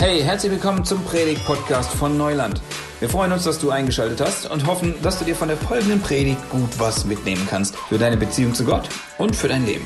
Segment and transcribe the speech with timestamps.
[0.00, 2.62] Hey, herzlich willkommen zum Predigt-Podcast von Neuland.
[3.00, 6.00] Wir freuen uns, dass du eingeschaltet hast und hoffen, dass du dir von der folgenden
[6.00, 9.84] Predigt gut was mitnehmen kannst für deine Beziehung zu Gott und für dein Leben.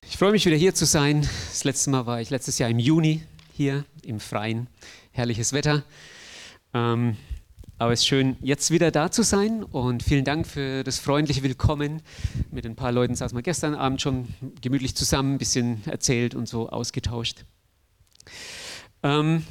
[0.00, 1.28] Ich freue mich wieder hier zu sein.
[1.50, 3.22] Das letzte Mal war ich letztes Jahr im Juni
[3.52, 4.66] hier im Freien.
[5.12, 5.82] Herrliches Wetter.
[6.72, 7.18] Ähm,
[7.78, 11.42] aber es ist schön, jetzt wieder da zu sein und vielen Dank für das freundliche
[11.42, 12.00] Willkommen.
[12.50, 14.28] Mit ein paar Leuten saßen wir gestern Abend schon
[14.62, 17.44] gemütlich zusammen, ein bisschen erzählt und so ausgetauscht.
[19.02, 19.44] Ähm,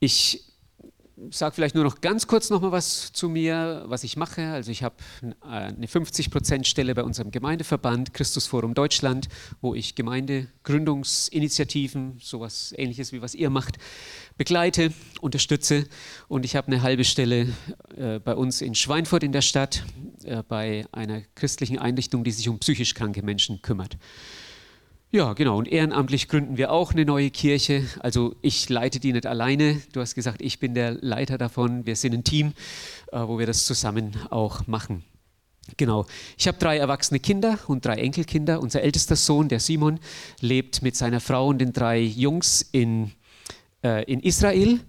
[0.00, 0.44] ich
[1.30, 4.48] sage vielleicht nur noch ganz kurz noch mal was zu mir, was ich mache.
[4.48, 4.96] Also ich habe
[5.40, 9.28] eine 50% Stelle bei unserem Gemeindeverband Christusforum Deutschland,
[9.60, 13.78] wo ich Gemeindegründungsinitiativen, sowas ähnliches wie was ihr macht,
[14.36, 15.86] begleite, unterstütze.
[16.28, 17.48] Und ich habe eine halbe Stelle
[17.96, 19.84] äh, bei uns in Schweinfurt in der Stadt
[20.24, 23.96] äh, bei einer christlichen Einrichtung, die sich um psychisch kranke Menschen kümmert.
[25.14, 25.58] Ja, genau.
[25.58, 27.86] Und ehrenamtlich gründen wir auch eine neue Kirche.
[28.00, 29.80] Also ich leite die nicht alleine.
[29.92, 31.86] Du hast gesagt, ich bin der Leiter davon.
[31.86, 32.52] Wir sind ein Team,
[33.12, 35.04] äh, wo wir das zusammen auch machen.
[35.76, 36.04] Genau.
[36.36, 38.60] Ich habe drei erwachsene Kinder und drei Enkelkinder.
[38.60, 40.00] Unser ältester Sohn, der Simon,
[40.40, 43.12] lebt mit seiner Frau und den drei Jungs in,
[43.84, 44.80] äh, in Israel.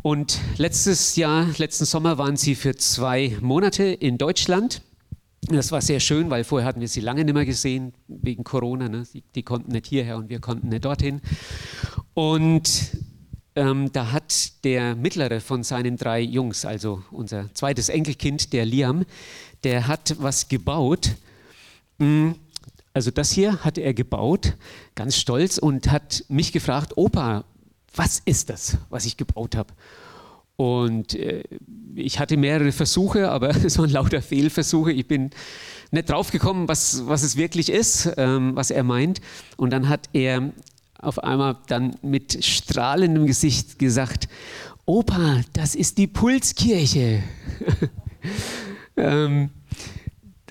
[0.00, 4.80] Und letztes Jahr, letzten Sommer waren sie für zwei Monate in Deutschland
[5.56, 8.88] das war sehr schön, weil vorher hatten wir sie lange nicht mehr gesehen, wegen Corona.
[8.88, 9.04] Ne?
[9.12, 11.20] Die, die, konnten nicht hierher und wir konnten nicht dorthin.
[12.14, 12.90] Und
[13.56, 19.04] ähm, da hat der mittlere von seinen drei Jungs, also unser zweites Enkelkind, der Liam,
[19.64, 21.16] der hat was gebaut.
[21.98, 22.34] Hm,
[22.94, 24.54] also das hier hat er gebaut,
[24.94, 27.44] ganz stolz, und hat mich gefragt, Opa,
[27.94, 29.72] was ist das, was ich gebaut habe?
[30.58, 31.44] Und äh,
[31.94, 34.90] ich hatte mehrere Versuche, aber es waren lauter Fehlversuche.
[34.90, 35.30] Ich bin
[35.92, 39.20] nicht draufgekommen, was, was es wirklich ist, ähm, was er meint.
[39.56, 40.52] Und dann hat er
[40.98, 44.28] auf einmal dann mit strahlendem Gesicht gesagt,
[44.84, 47.22] Opa, das ist die Pulskirche.
[48.96, 49.50] ähm,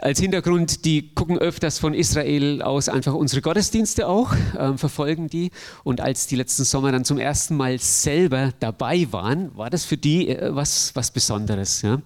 [0.02, 5.52] als Hintergrund, die gucken öfters von Israel aus einfach unsere Gottesdienste auch, äh, verfolgen die.
[5.84, 9.98] Und als die letzten Sommer dann zum ersten Mal selber dabei waren, war das für
[9.98, 11.82] die äh, was, was Besonderes.
[11.82, 12.02] Ja?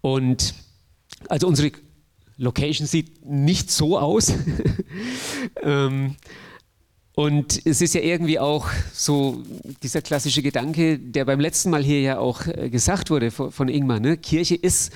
[0.00, 0.54] Und
[1.28, 1.72] also unsere
[2.36, 4.32] Location sieht nicht so aus.
[5.62, 6.16] ähm,
[7.14, 9.42] und es ist ja irgendwie auch so
[9.82, 14.00] dieser klassische Gedanke, der beim letzten Mal hier ja auch äh, gesagt wurde von Ingmar.
[14.00, 14.16] Ne?
[14.16, 14.92] Kirche ist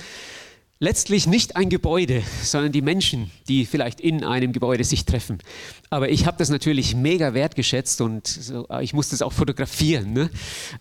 [0.79, 5.39] letztlich nicht ein Gebäude, sondern die Menschen, die vielleicht in einem Gebäude sich treffen.
[5.89, 10.13] Aber ich habe das natürlich mega wertgeschätzt und so, äh, ich musste es auch fotografieren,
[10.13, 10.29] ne?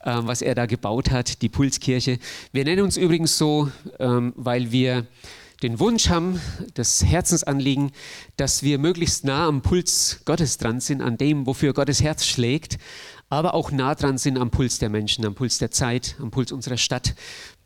[0.04, 2.18] ähm, was er da gebaut hat, die Pulskirche.
[2.52, 5.06] Wir nennen uns übrigens so, ähm, weil wir
[5.62, 6.40] den Wunsch haben,
[6.74, 7.92] das Herzensanliegen,
[8.36, 12.78] dass wir möglichst nah am Puls Gottes dran sind, an dem, wofür Gottes Herz schlägt,
[13.30, 16.52] aber auch nah dran sind am Puls der Menschen, am Puls der Zeit, am Puls
[16.52, 17.14] unserer Stadt,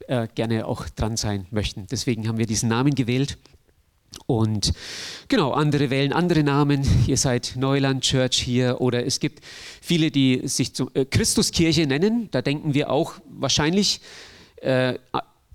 [0.08, 1.86] äh, gerne auch dran sein möchten.
[1.90, 3.38] Deswegen haben wir diesen Namen gewählt.
[4.26, 4.72] Und
[5.28, 6.82] genau, andere wählen andere Namen.
[7.06, 9.44] Ihr seid Neuland Church hier oder es gibt
[9.80, 12.28] viele, die sich zum, äh, Christuskirche nennen.
[12.30, 14.00] Da denken wir auch wahrscheinlich
[14.56, 14.94] äh,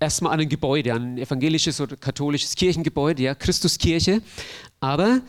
[0.00, 4.22] erstmal an ein Gebäude, an ein evangelisches oder katholisches Kirchengebäude, ja, Christuskirche.
[4.80, 5.20] Aber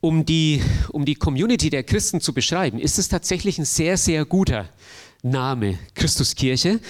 [0.00, 4.24] um die, um die Community der Christen zu beschreiben, ist es tatsächlich ein sehr, sehr
[4.24, 4.68] guter
[5.22, 6.80] Name, Christuskirche.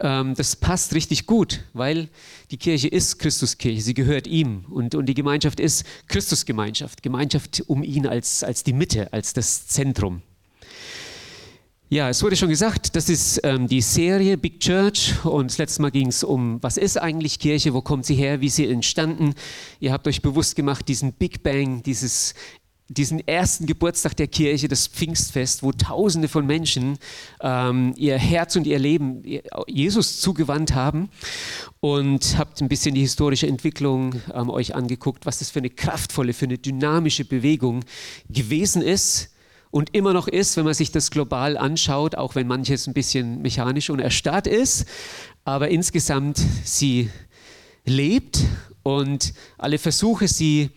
[0.00, 2.08] Ähm, das passt richtig gut, weil
[2.50, 7.82] die Kirche ist Christuskirche, sie gehört ihm und, und die Gemeinschaft ist Christusgemeinschaft, Gemeinschaft um
[7.82, 10.22] ihn als, als die Mitte, als das Zentrum.
[11.90, 15.80] Ja, es wurde schon gesagt, das ist ähm, die Serie Big Church und das letzte
[15.80, 18.70] Mal ging es um, was ist eigentlich Kirche, wo kommt sie her, wie ist sie
[18.70, 19.34] entstanden.
[19.80, 22.34] Ihr habt euch bewusst gemacht, diesen Big Bang, dieses
[22.88, 26.98] diesen ersten Geburtstag der Kirche, das Pfingstfest, wo Tausende von Menschen
[27.40, 29.22] ähm, ihr Herz und ihr Leben
[29.66, 31.10] Jesus zugewandt haben.
[31.80, 36.32] Und habt ein bisschen die historische Entwicklung ähm, euch angeguckt, was das für eine kraftvolle,
[36.32, 37.84] für eine dynamische Bewegung
[38.28, 39.30] gewesen ist
[39.70, 43.42] und immer noch ist, wenn man sich das global anschaut, auch wenn manches ein bisschen
[43.42, 44.86] mechanisch und erstarrt ist,
[45.44, 47.10] aber insgesamt sie
[47.84, 48.40] lebt
[48.82, 50.70] und alle Versuche, sie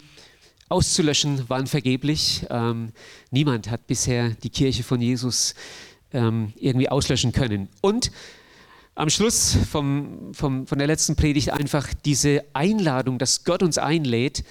[0.72, 2.46] auszulöschen, waren vergeblich.
[2.50, 2.94] Ähm,
[3.30, 5.54] niemand hat bisher die Kirche von Jesus
[6.14, 7.70] ähm, irgendwie auslöschen können.
[7.82, 8.12] Und
[8.96, 14.44] am Schluss vom, vom, von der letzten Predigt einfach diese Einladung, dass Gott uns einlädt,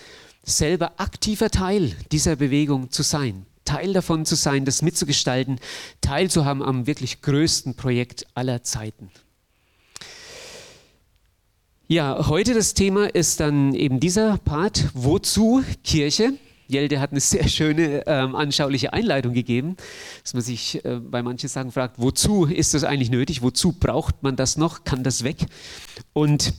[0.42, 3.46] selber aktiver Teil dieser Bewegung zu sein.
[3.64, 5.60] Teil davon zu sein, das mitzugestalten,
[6.00, 9.10] teilzuhaben am wirklich größten Projekt aller Zeiten.
[11.92, 16.34] Ja, heute das Thema ist dann eben dieser Part, wozu Kirche?
[16.68, 19.76] Jelde hat eine sehr schöne, ähm, anschauliche Einleitung gegeben,
[20.22, 23.42] dass man sich äh, bei manchen Sachen fragt, wozu ist das eigentlich nötig?
[23.42, 24.84] Wozu braucht man das noch?
[24.84, 25.38] Kann das weg?
[26.12, 26.54] Und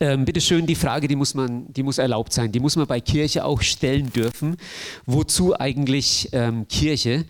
[0.00, 3.02] ähm, bitteschön, die Frage, die muss, man, die muss erlaubt sein, die muss man bei
[3.02, 4.56] Kirche auch stellen dürfen.
[5.04, 7.26] Wozu eigentlich ähm, Kirche?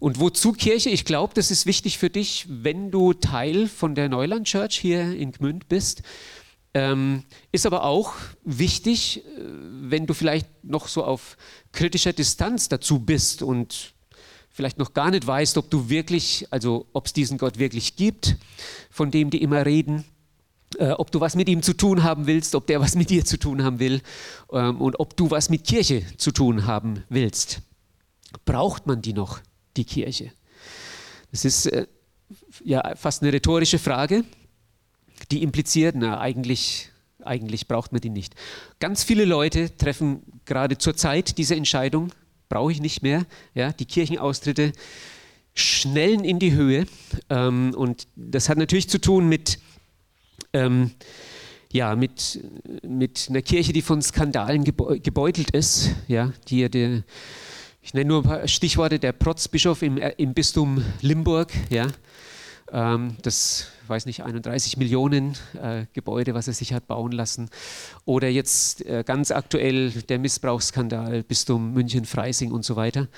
[0.00, 0.90] Und wozu Kirche?
[0.90, 5.14] Ich glaube, das ist wichtig für dich, wenn du Teil von der Neuland Church hier
[5.14, 6.02] in Gmünd bist.
[6.74, 8.14] Ähm, ist aber auch
[8.44, 9.40] wichtig, äh,
[9.80, 11.36] wenn du vielleicht noch so auf
[11.72, 13.94] kritischer Distanz dazu bist und
[14.50, 18.36] vielleicht noch gar nicht weißt, ob du wirklich, also ob es diesen Gott wirklich gibt,
[18.90, 20.04] von dem die immer reden,
[20.78, 23.24] äh, ob du was mit ihm zu tun haben willst, ob der was mit dir
[23.24, 24.02] zu tun haben will
[24.52, 27.62] ähm, und ob du was mit Kirche zu tun haben willst.
[28.44, 29.40] Braucht man die noch,
[29.78, 30.32] die Kirche?
[31.30, 31.86] Das ist äh,
[32.64, 34.24] ja fast eine rhetorische Frage,
[35.30, 36.90] die impliziert, na eigentlich,
[37.24, 38.34] eigentlich braucht man die nicht.
[38.80, 42.12] Ganz viele Leute treffen gerade zur Zeit diese Entscheidung,
[42.48, 43.26] brauche ich nicht mehr.
[43.54, 44.72] Ja, die Kirchenaustritte
[45.54, 46.86] schnellen in die Höhe
[47.30, 49.58] ähm, und das hat natürlich zu tun mit
[50.52, 50.92] ähm,
[51.70, 52.40] ja, mit,
[52.82, 57.02] mit einer Kirche, die von Skandalen gebeutelt ist, ja, die, die
[57.80, 61.86] ich nenne nur ein paar Stichworte, der Protzbischof im, äh, im Bistum Limburg, ja,
[62.72, 67.48] ähm, das, weiß nicht, 31 Millionen äh, Gebäude, was er sich hat bauen lassen.
[68.04, 73.08] Oder jetzt äh, ganz aktuell der Missbrauchsskandal, Bistum München, Freising und so weiter.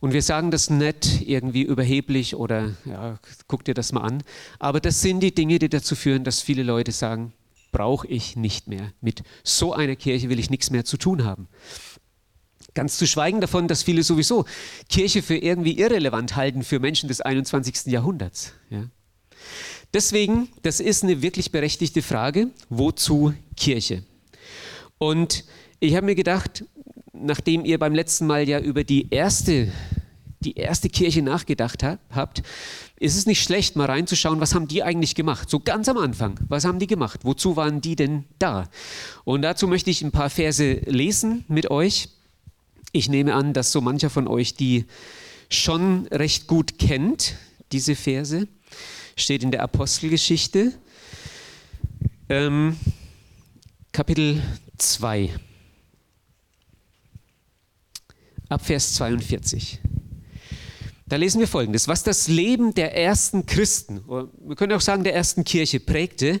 [0.00, 4.22] Und wir sagen das nicht irgendwie überheblich oder ja, guck dir das mal an.
[4.58, 7.32] Aber das sind die Dinge, die dazu führen, dass viele Leute sagen,
[7.72, 8.92] brauche ich nicht mehr.
[9.00, 11.48] Mit so einer Kirche will ich nichts mehr zu tun haben.
[12.74, 14.44] Ganz zu schweigen davon, dass viele sowieso
[14.88, 17.86] Kirche für irgendwie irrelevant halten für Menschen des 21.
[17.86, 18.52] Jahrhunderts.
[18.68, 18.84] Ja.
[19.92, 24.02] Deswegen, das ist eine wirklich berechtigte Frage, wozu Kirche?
[24.98, 25.44] Und
[25.78, 26.64] ich habe mir gedacht,
[27.12, 29.70] nachdem ihr beim letzten Mal ja über die erste,
[30.40, 32.42] die erste Kirche nachgedacht habt,
[32.98, 35.48] ist es nicht schlecht, mal reinzuschauen, was haben die eigentlich gemacht?
[35.48, 37.20] So ganz am Anfang, was haben die gemacht?
[37.22, 38.68] Wozu waren die denn da?
[39.24, 42.08] Und dazu möchte ich ein paar Verse lesen mit euch.
[42.96, 44.84] Ich nehme an, dass so mancher von euch die
[45.50, 47.34] schon recht gut kennt,
[47.72, 48.46] diese Verse.
[49.16, 50.72] Steht in der Apostelgeschichte,
[52.28, 52.76] ähm,
[53.90, 54.40] Kapitel
[54.78, 55.30] 2
[58.48, 59.80] ab Vers 42.
[61.06, 65.16] Da lesen wir folgendes: Was das Leben der ersten Christen, wir können auch sagen der
[65.16, 66.40] ersten Kirche prägte,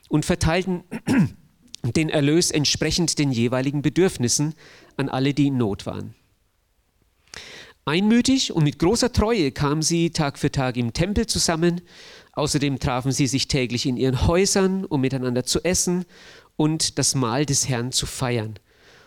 [0.11, 0.83] und verteilten
[1.83, 4.53] den Erlös entsprechend den jeweiligen Bedürfnissen
[4.97, 6.13] an alle, die in Not waren.
[7.85, 11.81] Einmütig und mit großer Treue kamen sie Tag für Tag im Tempel zusammen.
[12.33, 16.05] Außerdem trafen sie sich täglich in ihren Häusern, um miteinander zu essen
[16.57, 18.59] und das Mahl des Herrn zu feiern.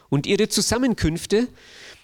[0.08, 1.48] Und ihre Zusammenkünfte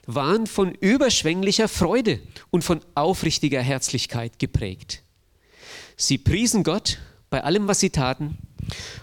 [0.07, 2.21] waren von überschwänglicher Freude
[2.51, 5.03] und von aufrichtiger Herzlichkeit geprägt.
[5.97, 6.99] Sie priesen Gott
[7.31, 8.39] bei allem, was sie taten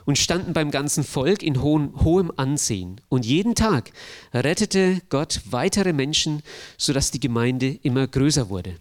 [0.06, 3.02] und standen beim ganzen Volk in hohem, Ansehen.
[3.10, 3.92] Und jeden Tag
[4.34, 6.42] rettete Gott weitere Menschen,
[6.78, 8.76] sodass die Gemeinde immer größer wurde.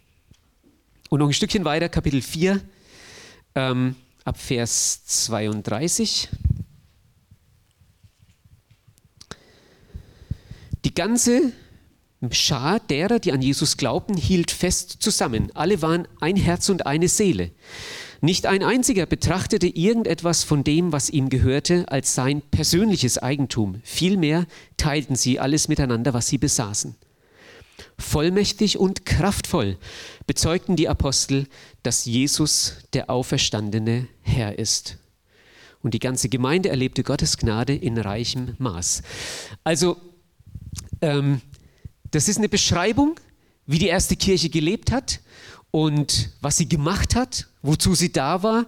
[1.08, 2.60] Und noch ein Stückchen weiter, Kapitel 4,
[3.54, 6.28] ähm, ab Vers 32.
[10.84, 11.52] Die ganze
[12.30, 15.50] Schar derer, die an Jesus glaubten, hielt fest zusammen.
[15.54, 17.50] Alle waren ein Herz und eine Seele.
[18.20, 23.80] Nicht ein einziger betrachtete irgendetwas von dem, was ihm gehörte, als sein persönliches Eigentum.
[23.84, 24.46] Vielmehr
[24.76, 26.94] teilten sie alles miteinander, was sie besaßen.
[27.98, 29.78] Vollmächtig und kraftvoll
[30.26, 31.46] bezeugten die Apostel,
[31.82, 34.98] dass Jesus der auferstandene Herr ist.
[35.82, 39.02] Und die ganze Gemeinde erlebte Gottes Gnade in reichem Maß.
[39.62, 39.96] Also
[41.00, 41.40] ähm,
[42.10, 43.20] das ist eine Beschreibung,
[43.66, 45.20] wie die erste Kirche gelebt hat
[45.70, 48.66] und was sie gemacht hat, wozu sie da war.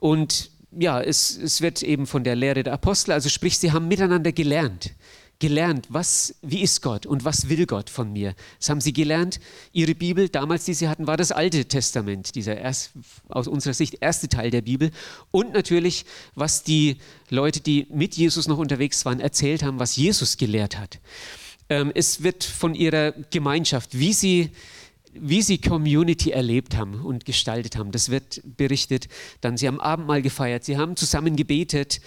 [0.00, 3.88] Und ja, es, es wird eben von der Lehre der Apostel, also sprich, sie haben
[3.88, 4.94] miteinander gelernt
[5.40, 8.34] gelernt, was, wie ist Gott und was will Gott von mir.
[8.58, 9.40] Das haben sie gelernt.
[9.72, 12.92] Ihre Bibel, damals, die sie hatten, war das Alte Testament, dieser erst,
[13.28, 14.90] aus unserer Sicht erste Teil der Bibel.
[15.30, 16.04] Und natürlich,
[16.34, 16.98] was die
[17.30, 20.98] Leute, die mit Jesus noch unterwegs waren, erzählt haben, was Jesus gelehrt hat.
[21.70, 24.50] Ähm, es wird von ihrer Gemeinschaft, wie sie
[25.12, 27.90] wie sie Community erlebt haben und gestaltet haben.
[27.90, 29.08] Das wird berichtet.
[29.40, 32.00] Dann, sie haben Abendmahl gefeiert, sie haben zusammen gebetet,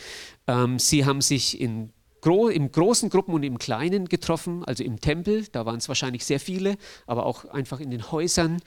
[0.48, 1.92] ähm, sie haben sich in
[2.22, 6.24] gro in großen Gruppen und im Kleinen getroffen, also im Tempel, da waren es wahrscheinlich
[6.24, 8.62] sehr viele, aber auch einfach in den Häusern,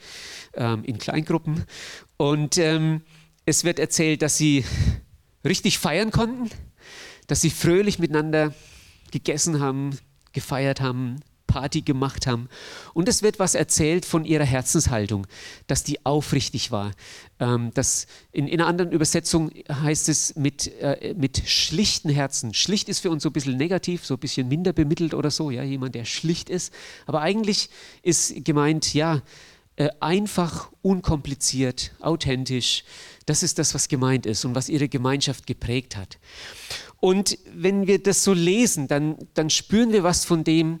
[0.53, 1.65] ähm, in Kleingruppen.
[2.17, 3.01] Und ähm,
[3.45, 4.63] es wird erzählt, dass sie
[5.43, 6.51] richtig feiern konnten,
[7.25, 8.53] dass sie fröhlich miteinander
[9.11, 9.97] gegessen haben,
[10.33, 11.21] gefeiert haben,
[11.57, 12.49] Party gemacht haben.
[12.93, 15.25] Und es wird was erzählt von ihrer Herzenshaltung,
[15.65, 16.91] dass die aufrichtig war.
[17.39, 22.53] Ähm, dass in, in, einer anderen Übersetzung heißt es mit, äh, mit schlichten Herzen.
[22.53, 25.49] Schlicht ist für uns so ein bisschen negativ, so ein bisschen minder bemittelt oder so,
[25.49, 26.71] ja, jemand, der schlicht ist.
[27.07, 27.69] Aber eigentlich
[28.03, 29.23] ist gemeint, ja,
[29.77, 32.83] äh, einfach, unkompliziert, authentisch.
[33.25, 36.19] Das ist das, was gemeint ist und was ihre Gemeinschaft geprägt hat.
[36.99, 40.79] Und wenn wir das so lesen, dann, dann spüren wir was von dem,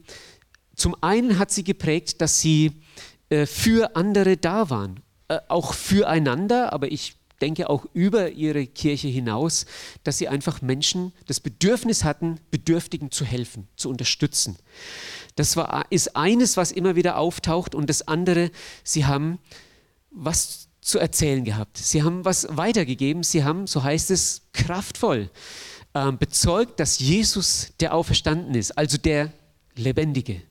[0.77, 2.71] zum einen hat sie geprägt, dass sie
[3.29, 9.07] äh, für andere da waren, äh, auch füreinander, aber ich denke auch über ihre Kirche
[9.07, 9.65] hinaus,
[10.03, 14.57] dass sie einfach Menschen das Bedürfnis hatten, Bedürftigen zu helfen, zu unterstützen.
[15.35, 18.51] Das war, ist eines, was immer wieder auftaucht und das andere,
[18.83, 19.39] sie haben
[20.11, 21.77] was zu erzählen gehabt.
[21.77, 25.29] Sie haben was weitergegeben, sie haben, so heißt es, kraftvoll
[25.93, 29.33] äh, bezeugt, dass Jesus der Auferstanden ist, also der
[29.75, 30.41] Lebendige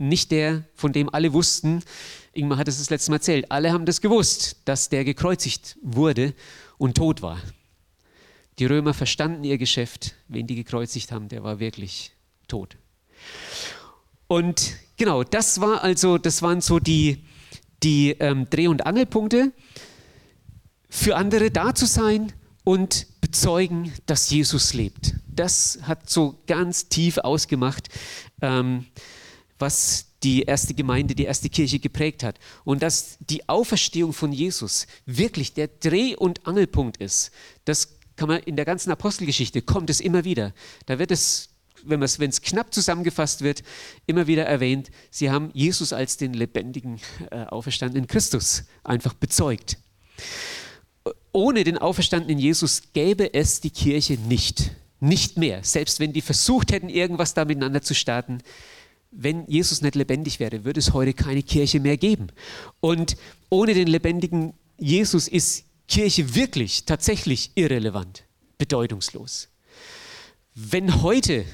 [0.00, 1.82] nicht der, von dem alle wussten,
[2.32, 6.34] Ingmar hat es das letzte Mal erzählt, alle haben das gewusst, dass der gekreuzigt wurde
[6.78, 7.40] und tot war.
[8.58, 12.12] Die Römer verstanden ihr Geschäft, wen die gekreuzigt haben, der war wirklich
[12.46, 12.76] tot.
[14.26, 17.24] Und genau, das war also, das waren so die,
[17.82, 19.52] die ähm, Dreh- und Angelpunkte,
[20.88, 22.32] für andere da zu sein
[22.64, 25.14] und bezeugen, dass Jesus lebt.
[25.26, 27.88] Das hat so ganz tief ausgemacht.
[28.42, 28.86] Ähm,
[29.60, 32.38] was die erste Gemeinde, die erste Kirche geprägt hat.
[32.64, 37.30] Und dass die Auferstehung von Jesus wirklich der Dreh- und Angelpunkt ist,
[37.64, 40.52] das kann man in der ganzen Apostelgeschichte, kommt es immer wieder.
[40.84, 41.48] Da wird es,
[41.84, 43.62] wenn es knapp zusammengefasst wird,
[44.06, 47.00] immer wieder erwähnt, sie haben Jesus als den lebendigen,
[47.30, 49.78] äh, auferstandenen Christus einfach bezeugt.
[51.32, 54.72] Ohne den auferstandenen Jesus gäbe es die Kirche nicht.
[55.02, 55.64] Nicht mehr.
[55.64, 58.42] Selbst wenn die versucht hätten, irgendwas da miteinander zu starten,
[59.10, 62.28] wenn Jesus nicht lebendig wäre, würde es heute keine Kirche mehr geben.
[62.80, 63.16] Und
[63.48, 68.24] ohne den lebendigen Jesus ist Kirche wirklich, tatsächlich irrelevant,
[68.58, 69.48] bedeutungslos.
[70.54, 71.44] Wenn heute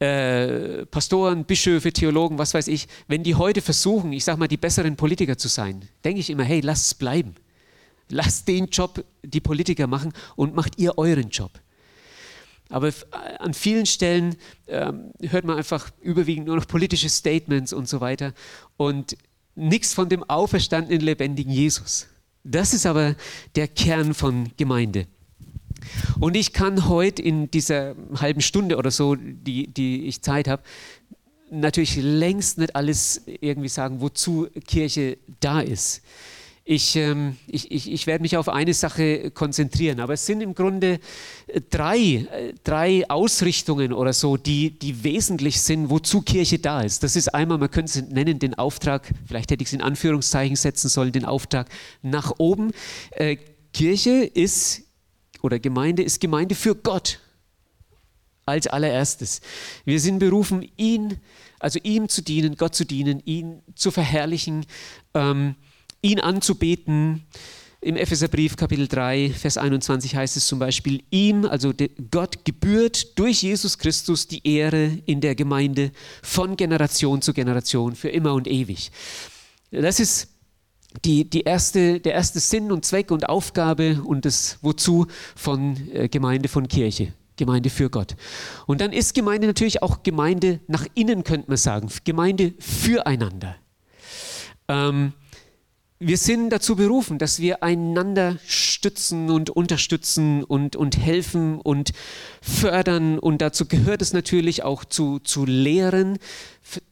[0.00, 4.56] äh, Pastoren, Bischöfe, Theologen, was weiß ich, wenn die heute versuchen, ich sage mal, die
[4.56, 7.34] besseren Politiker zu sein, denke ich immer, hey, lasst es bleiben.
[8.10, 11.52] Lasst den Job die Politiker machen und macht ihr euren Job.
[12.74, 12.92] Aber
[13.38, 14.34] an vielen Stellen
[14.66, 18.32] ähm, hört man einfach überwiegend nur noch politische Statements und so weiter
[18.76, 19.16] und
[19.54, 22.08] nichts von dem auferstandenen, lebendigen Jesus.
[22.42, 23.14] Das ist aber
[23.54, 25.06] der Kern von Gemeinde.
[26.18, 30.64] Und ich kann heute in dieser halben Stunde oder so, die, die ich Zeit habe,
[31.52, 36.02] natürlich längst nicht alles irgendwie sagen, wozu Kirche da ist.
[36.66, 40.54] Ich, ähm, ich, ich, ich werde mich auf eine Sache konzentrieren, aber es sind im
[40.54, 40.98] Grunde
[41.46, 47.02] äh, drei, äh, drei Ausrichtungen oder so, die, die wesentlich sind, wozu Kirche da ist.
[47.02, 50.56] Das ist einmal, man könnte es nennen, den Auftrag, vielleicht hätte ich es in Anführungszeichen
[50.56, 51.68] setzen sollen, den Auftrag
[52.00, 52.72] nach oben.
[53.10, 53.36] Äh,
[53.74, 54.84] Kirche ist
[55.42, 57.20] oder Gemeinde ist Gemeinde für Gott
[58.46, 59.42] als allererstes.
[59.84, 61.18] Wir sind berufen, ihn,
[61.58, 64.64] also ihm zu dienen, Gott zu dienen, ihn zu verherrlichen.
[65.12, 65.56] Ähm,
[66.04, 67.24] ihn anzubeten.
[67.80, 71.72] Im Epheserbrief Kapitel 3, Vers 21 heißt es zum Beispiel, ihm, also
[72.10, 75.90] Gott, gebührt durch Jesus Christus die Ehre in der Gemeinde
[76.22, 78.90] von Generation zu Generation für immer und ewig.
[79.70, 80.28] Das ist
[81.04, 86.08] die, die erste, der erste Sinn und Zweck und Aufgabe und das Wozu von äh,
[86.08, 87.12] Gemeinde, von Kirche.
[87.36, 88.14] Gemeinde für Gott.
[88.66, 91.88] Und dann ist Gemeinde natürlich auch Gemeinde nach innen, könnte man sagen.
[92.04, 93.56] Gemeinde füreinander.
[94.68, 95.12] Ähm,
[96.00, 101.92] wir sind dazu berufen, dass wir einander stützen und unterstützen und, und helfen und
[102.42, 103.18] fördern.
[103.18, 106.18] Und dazu gehört es natürlich auch zu, zu lehren,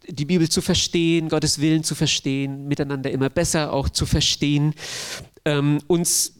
[0.08, 4.74] die Bibel zu verstehen, Gottes Willen zu verstehen, miteinander immer besser auch zu verstehen,
[5.44, 6.34] ähm, uns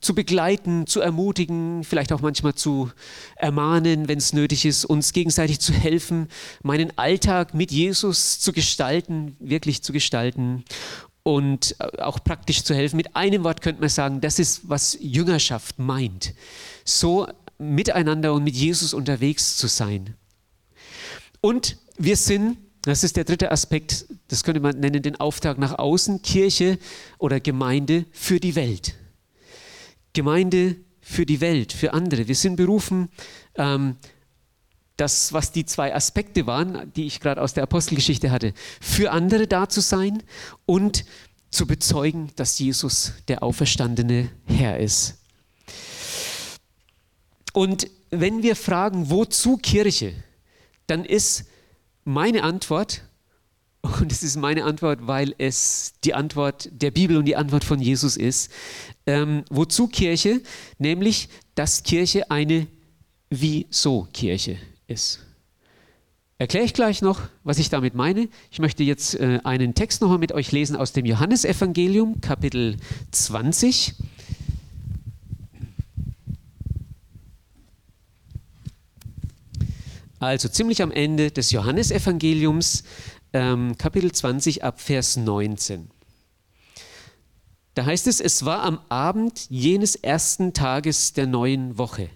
[0.00, 2.90] zu begleiten, zu ermutigen, vielleicht auch manchmal zu
[3.36, 6.28] ermahnen, wenn es nötig ist, uns gegenseitig zu helfen,
[6.62, 10.64] meinen Alltag mit Jesus zu gestalten, wirklich zu gestalten
[11.26, 12.96] und äh, auch praktisch zu helfen.
[12.96, 16.34] Mit einem Wort könnte man sagen, das ist, was Jüngerschaft meint.
[16.84, 17.26] So
[17.58, 20.14] miteinander und mit Jesus unterwegs zu sein.
[21.40, 25.76] Und wir sind, das ist der dritte Aspekt, das könnte man nennen, den Auftrag nach
[25.80, 26.78] außen, Kirche
[27.18, 28.94] oder Gemeinde für die Welt.
[30.12, 32.28] Gemeinde für die Welt, für andere.
[32.28, 33.08] Wir sind berufen,
[33.56, 33.96] ähm,
[34.96, 39.46] das, was die zwei Aspekte waren, die ich gerade aus der Apostelgeschichte hatte, für andere
[39.46, 40.22] da zu sein
[40.64, 41.04] und
[41.50, 45.18] zu bezeugen, dass Jesus der auferstandene Herr ist.
[47.52, 50.12] Und wenn wir fragen, wozu Kirche,
[50.86, 51.44] dann ist
[52.04, 53.02] meine Antwort,
[54.00, 57.80] und es ist meine Antwort, weil es die Antwort der Bibel und die Antwort von
[57.80, 58.50] Jesus ist,
[59.06, 60.42] ähm, wozu Kirche?
[60.78, 62.66] Nämlich, dass Kirche eine
[63.30, 65.20] Wieso-Kirche ist.
[66.38, 68.28] Erkläre ich gleich noch, was ich damit meine.
[68.50, 72.76] Ich möchte jetzt äh, einen Text nochmal mit euch lesen aus dem Johannesevangelium, Kapitel
[73.10, 73.94] 20.
[80.18, 82.84] Also ziemlich am Ende des Johannesevangeliums,
[83.32, 85.90] ähm, Kapitel 20 ab Vers 19.
[87.74, 92.10] Da heißt es, es war am Abend jenes ersten Tages der neuen Woche.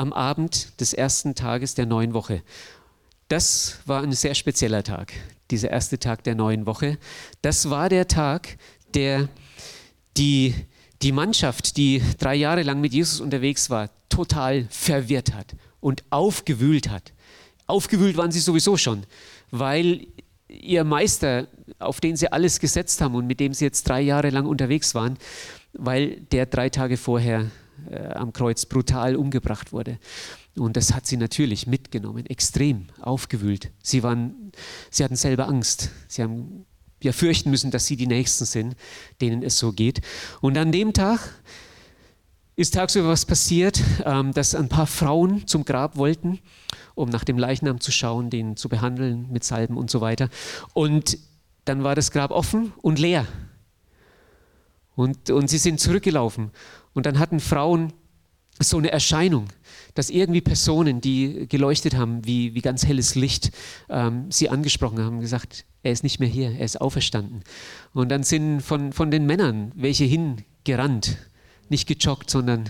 [0.00, 2.42] Am Abend des ersten Tages der neuen Woche.
[3.28, 5.12] Das war ein sehr spezieller Tag,
[5.50, 6.96] dieser erste Tag der neuen Woche.
[7.42, 8.56] Das war der Tag,
[8.94, 9.28] der
[10.16, 10.54] die,
[11.02, 16.88] die Mannschaft, die drei Jahre lang mit Jesus unterwegs war, total verwirrt hat und aufgewühlt
[16.88, 17.12] hat.
[17.66, 19.04] Aufgewühlt waren sie sowieso schon,
[19.50, 20.06] weil
[20.48, 21.46] ihr Meister,
[21.78, 24.94] auf den sie alles gesetzt haben und mit dem sie jetzt drei Jahre lang unterwegs
[24.94, 25.18] waren,
[25.74, 27.50] weil der drei Tage vorher
[27.90, 29.98] äh, am Kreuz brutal umgebracht wurde.
[30.56, 33.70] Und das hat sie natürlich mitgenommen, extrem aufgewühlt.
[33.82, 34.52] Sie, waren,
[34.90, 35.90] sie hatten selber Angst.
[36.08, 36.66] Sie haben
[37.02, 38.76] ja fürchten müssen, dass sie die Nächsten sind,
[39.20, 40.00] denen es so geht.
[40.40, 41.20] Und an dem Tag
[42.56, 46.40] ist tagsüber was passiert, ähm, dass ein paar Frauen zum Grab wollten,
[46.94, 50.28] um nach dem Leichnam zu schauen, den zu behandeln mit Salben und so weiter.
[50.74, 51.16] Und
[51.64, 53.26] dann war das Grab offen und leer.
[54.94, 56.50] Und, und sie sind zurückgelaufen.
[56.94, 57.92] Und dann hatten Frauen
[58.58, 59.46] so eine Erscheinung,
[59.94, 63.52] dass irgendwie Personen, die geleuchtet haben wie, wie ganz helles Licht,
[63.88, 67.42] ähm, sie angesprochen haben, gesagt, er ist nicht mehr hier, er ist auferstanden.
[67.94, 71.16] Und dann sind von, von den Männern welche hingerannt
[71.70, 72.64] nicht gejoggt, sondern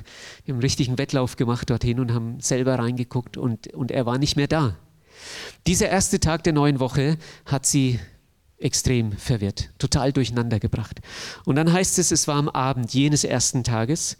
[0.45, 4.47] im richtigen Wettlauf gemacht dorthin und haben selber reingeguckt und, und er war nicht mehr
[4.47, 4.77] da.
[5.67, 7.99] Dieser erste Tag der neuen Woche hat sie
[8.61, 11.01] extrem verwirrt, total durcheinander gebracht.
[11.45, 14.17] Und dann heißt es, es war am Abend jenes ersten Tages.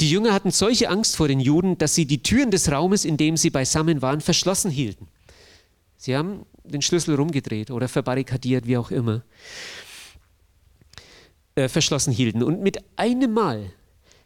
[0.00, 3.16] Die Jünger hatten solche Angst vor den Juden, dass sie die Türen des Raumes, in
[3.16, 5.08] dem sie beisammen waren, verschlossen hielten.
[5.96, 9.22] Sie haben den Schlüssel rumgedreht oder verbarrikadiert, wie auch immer,
[11.54, 12.42] äh, verschlossen hielten.
[12.42, 13.72] Und mit einem Mal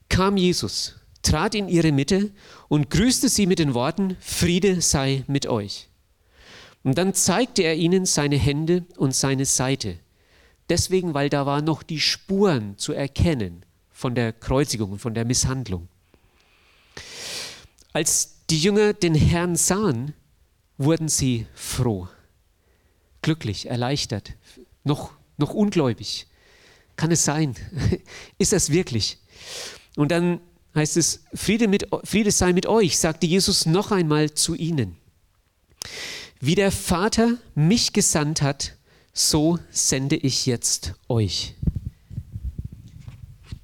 [0.09, 2.31] kam Jesus, trat in ihre Mitte
[2.69, 5.89] und grüßte sie mit den Worten, Friede sei mit euch.
[6.87, 9.99] Und dann zeigte er ihnen seine Hände und seine Seite.
[10.69, 15.25] Deswegen, weil da waren noch die Spuren zu erkennen von der Kreuzigung und von der
[15.25, 15.89] Misshandlung.
[17.93, 20.15] Als die Jünger den Herrn sahen,
[20.79, 22.07] wurden sie froh,
[23.21, 24.35] glücklich, erleichtert,
[24.85, 26.29] noch, noch ungläubig.
[26.95, 27.57] Kann es sein?
[28.39, 29.19] Ist das wirklich?
[29.97, 30.39] Und dann
[30.77, 34.97] heißt es, Friede, mit, Friede sei mit euch, sagte Jesus noch einmal zu ihnen.
[36.41, 38.77] Wie der Vater mich gesandt hat,
[39.13, 41.55] so sende ich jetzt euch.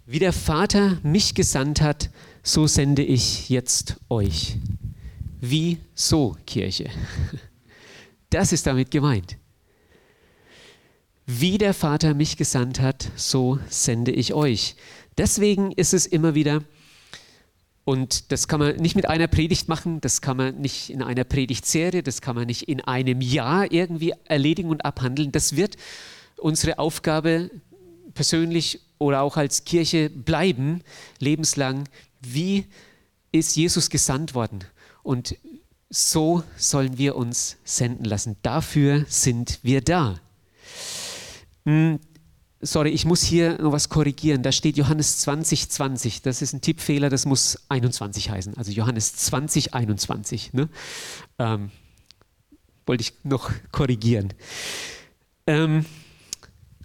[0.07, 2.11] Wie der Vater mich gesandt hat,
[2.43, 4.57] so sende ich jetzt euch.
[5.41, 6.91] Wie so, Kirche?
[8.31, 9.37] Das ist damit gemeint.
[11.27, 14.75] Wie der Vater mich gesandt hat, so sende ich euch.
[15.19, 16.63] Deswegen ist es immer wieder,
[17.85, 21.25] und das kann man nicht mit einer Predigt machen, das kann man nicht in einer
[21.25, 25.33] Predigtserie, das kann man nicht in einem Jahr irgendwie erledigen und abhandeln.
[25.33, 25.77] Das wird
[26.37, 27.51] unsere Aufgabe
[28.15, 30.83] persönlich oder auch als Kirche bleiben,
[31.19, 31.89] lebenslang.
[32.21, 32.67] Wie
[33.33, 34.61] ist Jesus gesandt worden?
[35.03, 35.37] Und
[35.91, 38.37] so sollen wir uns senden lassen.
[38.43, 40.21] Dafür sind wir da.
[41.65, 41.99] Hm,
[42.63, 44.43] sorry, ich muss hier noch was korrigieren.
[44.43, 46.23] Da steht Johannes 20, 20.
[46.23, 48.57] Das ist ein Tippfehler, das muss 21 heißen.
[48.57, 50.53] Also Johannes 20, 21.
[50.55, 50.69] Ne?
[51.39, 51.71] Ähm,
[52.87, 54.33] wollte ich noch korrigieren.
[55.47, 55.85] Ähm,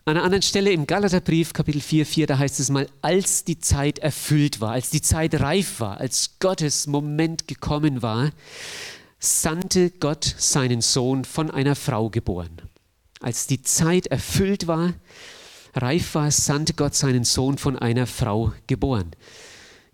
[0.05, 3.59] an einer anderen Stelle im Galaterbrief, Kapitel 4, 4, da heißt es mal, als die
[3.59, 8.31] Zeit erfüllt war, als die Zeit reif war, als Gottes Moment gekommen war,
[9.19, 12.61] sandte Gott seinen Sohn von einer Frau geboren.
[13.19, 14.93] Als die Zeit erfüllt war,
[15.75, 19.11] reif war, sandte Gott seinen Sohn von einer Frau geboren.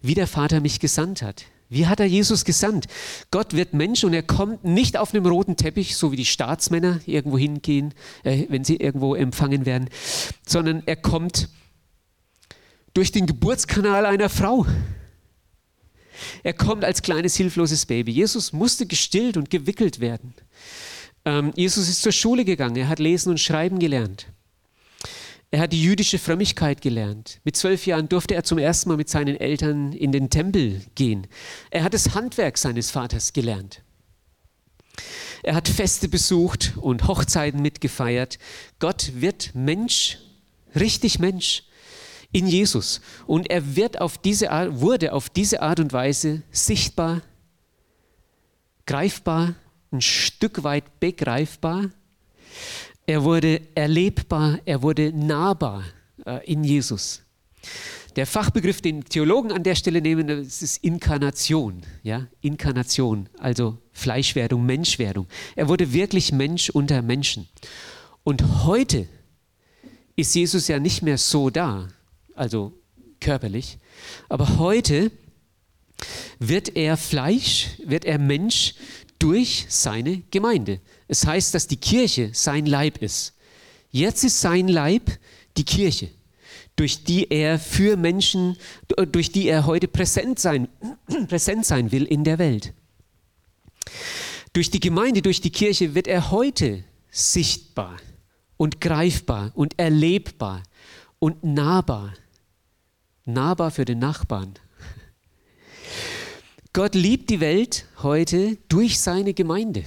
[0.01, 2.85] Wie der Vater mich gesandt hat, Wie hat er Jesus gesandt?
[3.31, 6.99] Gott wird Mensch und er kommt nicht auf einem roten Teppich, so wie die Staatsmänner
[7.07, 9.89] irgendwo hingehen, äh, wenn sie irgendwo empfangen werden,
[10.45, 11.49] sondern er kommt
[12.93, 14.67] durch den Geburtskanal einer Frau.
[16.43, 18.11] Er kommt als kleines hilfloses Baby.
[18.11, 20.35] Jesus musste gestillt und gewickelt werden.
[21.25, 24.27] Ähm, Jesus ist zur Schule gegangen, er hat lesen und schreiben gelernt.
[25.53, 27.39] Er hat die jüdische Frömmigkeit gelernt.
[27.43, 31.27] Mit zwölf Jahren durfte er zum ersten Mal mit seinen Eltern in den Tempel gehen.
[31.69, 33.83] Er hat das Handwerk seines Vaters gelernt.
[35.43, 38.39] Er hat Feste besucht und Hochzeiten mitgefeiert.
[38.79, 40.17] Gott wird Mensch,
[40.73, 41.65] richtig Mensch
[42.31, 42.99] in Jesus.
[43.27, 47.21] Und er wird auf diese Art, wurde auf diese Art und Weise sichtbar,
[48.87, 49.53] greifbar,
[49.91, 51.91] ein Stück weit begreifbar
[53.05, 55.83] er wurde erlebbar, er wurde nahbar
[56.25, 57.21] äh, in Jesus.
[58.15, 61.81] Der Fachbegriff, den Theologen an der Stelle nehmen, das ist Inkarnation.
[62.03, 62.27] Ja?
[62.41, 65.27] Inkarnation, also Fleischwerdung, Menschwerdung.
[65.55, 67.47] Er wurde wirklich Mensch unter Menschen.
[68.23, 69.07] Und heute
[70.15, 71.87] ist Jesus ja nicht mehr so da,
[72.35, 72.73] also
[73.19, 73.79] körperlich,
[74.29, 75.11] aber heute
[76.39, 78.75] wird er Fleisch, wird er Mensch
[79.17, 80.81] durch seine Gemeinde.
[81.13, 83.33] Es heißt, dass die Kirche sein Leib ist.
[83.91, 85.11] Jetzt ist sein Leib
[85.57, 86.09] die Kirche,
[86.75, 88.57] durch die er für Menschen,
[89.11, 90.69] durch die er heute präsent sein,
[91.27, 92.73] präsent sein will in der Welt.
[94.53, 97.95] Durch die Gemeinde, durch die Kirche wird er heute sichtbar
[98.57, 100.63] und greifbar und erlebbar
[101.19, 102.15] und nahbar.
[103.25, 104.55] Nahbar für den Nachbarn.
[106.73, 109.83] Gott liebt die Welt heute durch seine Gemeinde.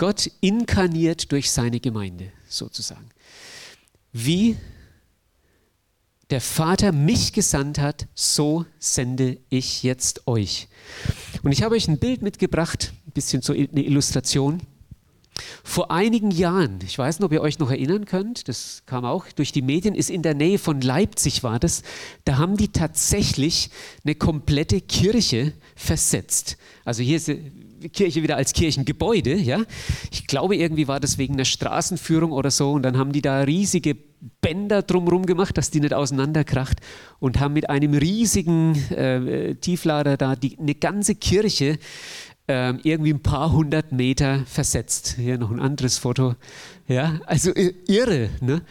[0.00, 3.10] Gott inkarniert durch seine Gemeinde sozusagen.
[4.14, 4.56] Wie
[6.30, 10.68] der Vater mich gesandt hat, so sende ich jetzt euch.
[11.42, 14.62] Und ich habe euch ein Bild mitgebracht, ein bisschen so eine Illustration.
[15.64, 19.26] Vor einigen Jahren, ich weiß nicht, ob ihr euch noch erinnern könnt, das kam auch
[19.32, 21.82] durch die Medien, ist in der Nähe von Leipzig war das,
[22.24, 23.68] da haben die tatsächlich
[24.02, 26.56] eine komplette Kirche versetzt.
[26.86, 27.30] Also hier ist
[27.88, 29.62] Kirche wieder als Kirchengebäude, ja.
[30.10, 33.40] Ich glaube, irgendwie war das wegen einer Straßenführung oder so und dann haben die da
[33.40, 33.96] riesige
[34.40, 36.78] Bänder drumherum gemacht, dass die nicht auseinanderkracht
[37.18, 41.78] und haben mit einem riesigen äh, Tieflader da die, eine ganze Kirche
[42.48, 45.16] ähm, irgendwie ein paar hundert Meter versetzt.
[45.18, 46.34] Hier noch ein anderes Foto.
[46.88, 48.30] Ja, also irre.
[48.40, 48.62] Ne?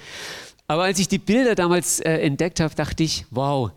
[0.67, 3.72] Aber als ich die Bilder damals äh, entdeckt habe, dachte ich, wow.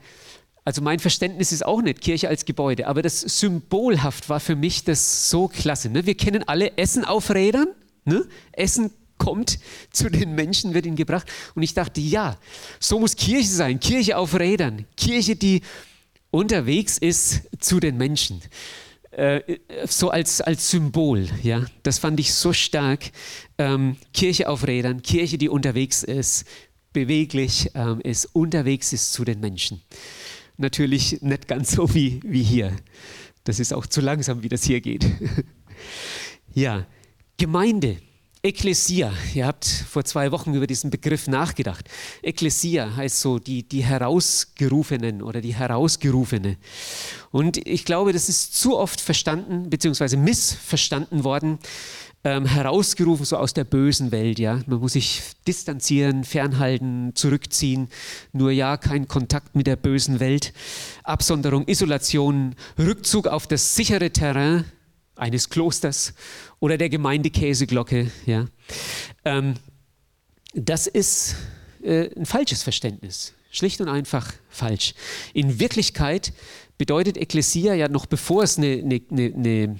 [0.64, 4.84] Also mein Verständnis ist auch nicht Kirche als Gebäude, aber das symbolhaft war für mich
[4.84, 5.90] das so klasse.
[5.90, 6.06] Ne?
[6.06, 7.68] Wir kennen alle Essen auf Rädern.
[8.04, 8.24] Ne?
[8.52, 9.58] Essen kommt
[9.92, 11.26] zu den Menschen, wird ihnen gebracht.
[11.54, 12.36] Und ich dachte, ja,
[12.78, 13.80] so muss Kirche sein.
[13.80, 14.86] Kirche auf Rädern.
[14.96, 15.62] Kirche, die
[16.30, 18.40] unterwegs ist zu den Menschen.
[19.10, 21.28] Äh, so als, als Symbol.
[21.42, 21.66] Ja?
[21.82, 23.10] Das fand ich so stark.
[23.58, 26.46] Ähm, Kirche auf Rädern, Kirche, die unterwegs ist,
[26.92, 29.82] beweglich ähm, ist, unterwegs ist zu den Menschen.
[30.62, 32.76] Natürlich nicht ganz so wie, wie hier.
[33.42, 35.04] Das ist auch zu langsam, wie das hier geht.
[36.54, 36.86] ja,
[37.36, 37.98] Gemeinde.
[38.44, 41.88] Ekklesia, ihr habt vor zwei Wochen über diesen Begriff nachgedacht.
[42.22, 46.56] Ekklesia heißt so die, die Herausgerufenen oder die Herausgerufene.
[47.32, 50.16] Und ich glaube, das ist zu oft verstanden bzw.
[50.16, 51.58] missverstanden worden,
[52.24, 54.38] ähm, herausgerufen so aus der bösen Welt.
[54.38, 57.88] Ja, man muss sich distanzieren, fernhalten, zurückziehen.
[58.32, 60.52] Nur ja, kein Kontakt mit der bösen Welt.
[61.02, 64.64] Absonderung, Isolation, Rückzug auf das sichere Terrain
[65.16, 66.14] eines Klosters
[66.60, 68.10] oder der Gemeindekäseglocke.
[68.26, 68.46] Ja.
[69.24, 69.54] Ähm,
[70.54, 71.36] das ist
[71.82, 73.34] äh, ein falsches Verständnis.
[73.50, 74.94] Schlicht und einfach falsch.
[75.34, 76.32] In Wirklichkeit
[76.78, 79.76] bedeutet Ekklesia ja noch bevor es eine, eine, eine,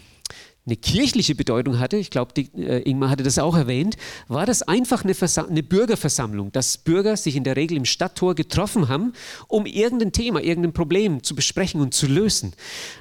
[0.65, 3.97] eine kirchliche Bedeutung hatte, ich glaube, äh, Ingmar hatte das auch erwähnt,
[4.29, 5.15] war das einfach eine,
[5.49, 9.13] eine, Bürgerversammlung, dass Bürger sich in der Regel im Stadttor getroffen haben,
[9.49, 12.53] um irgendein Thema, irgendein Problem zu besprechen und zu lösen.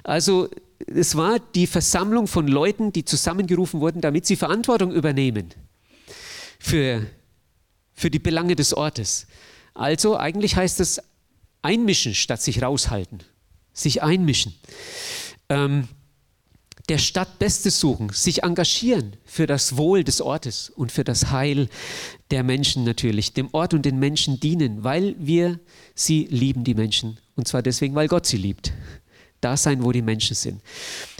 [0.04, 0.50] Also
[0.88, 5.54] es war die Versammlung von Leuten, die zusammengerufen wurden, damit sie Verantwortung übernehmen
[6.58, 7.06] für,
[7.94, 9.28] für die Belange des Ortes.
[9.76, 11.00] Also eigentlich heißt es
[11.62, 13.20] einmischen statt sich raushalten.
[13.74, 14.54] Sich einmischen.
[15.48, 15.88] Ähm,
[16.90, 21.70] der Stadt Bestes suchen, sich engagieren für das Wohl des Ortes und für das Heil
[22.32, 25.60] der Menschen natürlich, dem Ort und den Menschen dienen, weil wir
[25.96, 27.18] sie lieben, die Menschen.
[27.36, 28.74] Und zwar deswegen, weil Gott sie liebt
[29.42, 30.62] da sein, wo die Menschen sind.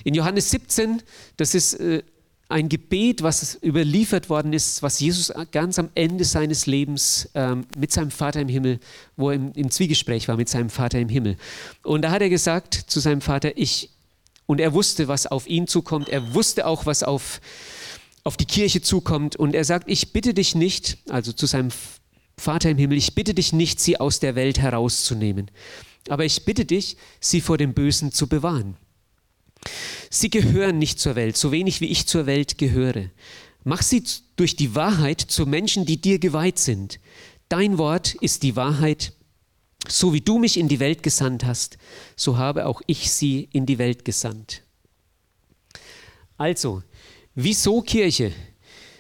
[0.04, 1.02] In Johannes 17,
[1.38, 2.04] das ist äh,
[2.50, 7.92] ein Gebet, was überliefert worden ist, was Jesus ganz am Ende seines Lebens ähm, mit
[7.92, 8.80] seinem Vater im Himmel,
[9.16, 11.38] wo er im, im, Zwiegespräch war mit seinem Vater im Himmel.
[11.84, 13.90] Und da hat er gesagt zu seinem Vater, ich,
[14.52, 17.40] und er wusste, was auf ihn zukommt, er wusste auch, was auf,
[18.26, 19.38] auf die Kirche zukommt.
[19.38, 21.70] Und er sagt, ich bitte dich nicht, also zu seinem
[22.36, 25.50] Vater im Himmel, ich bitte dich nicht, sie aus der Welt herauszunehmen,
[26.10, 28.76] aber ich bitte dich, sie vor dem Bösen zu bewahren.
[30.10, 33.10] Sie gehören nicht zur Welt, so wenig wie ich zur Welt gehöre.
[33.64, 34.04] Mach sie
[34.36, 37.00] durch die Wahrheit zu Menschen, die dir geweiht sind.
[37.48, 39.14] Dein Wort ist die Wahrheit.
[39.88, 41.78] So wie du mich in die Welt gesandt hast,
[42.16, 44.64] so habe auch ich sie in die Welt gesandt.
[46.38, 46.84] Also,
[47.36, 48.32] wieso Kirche?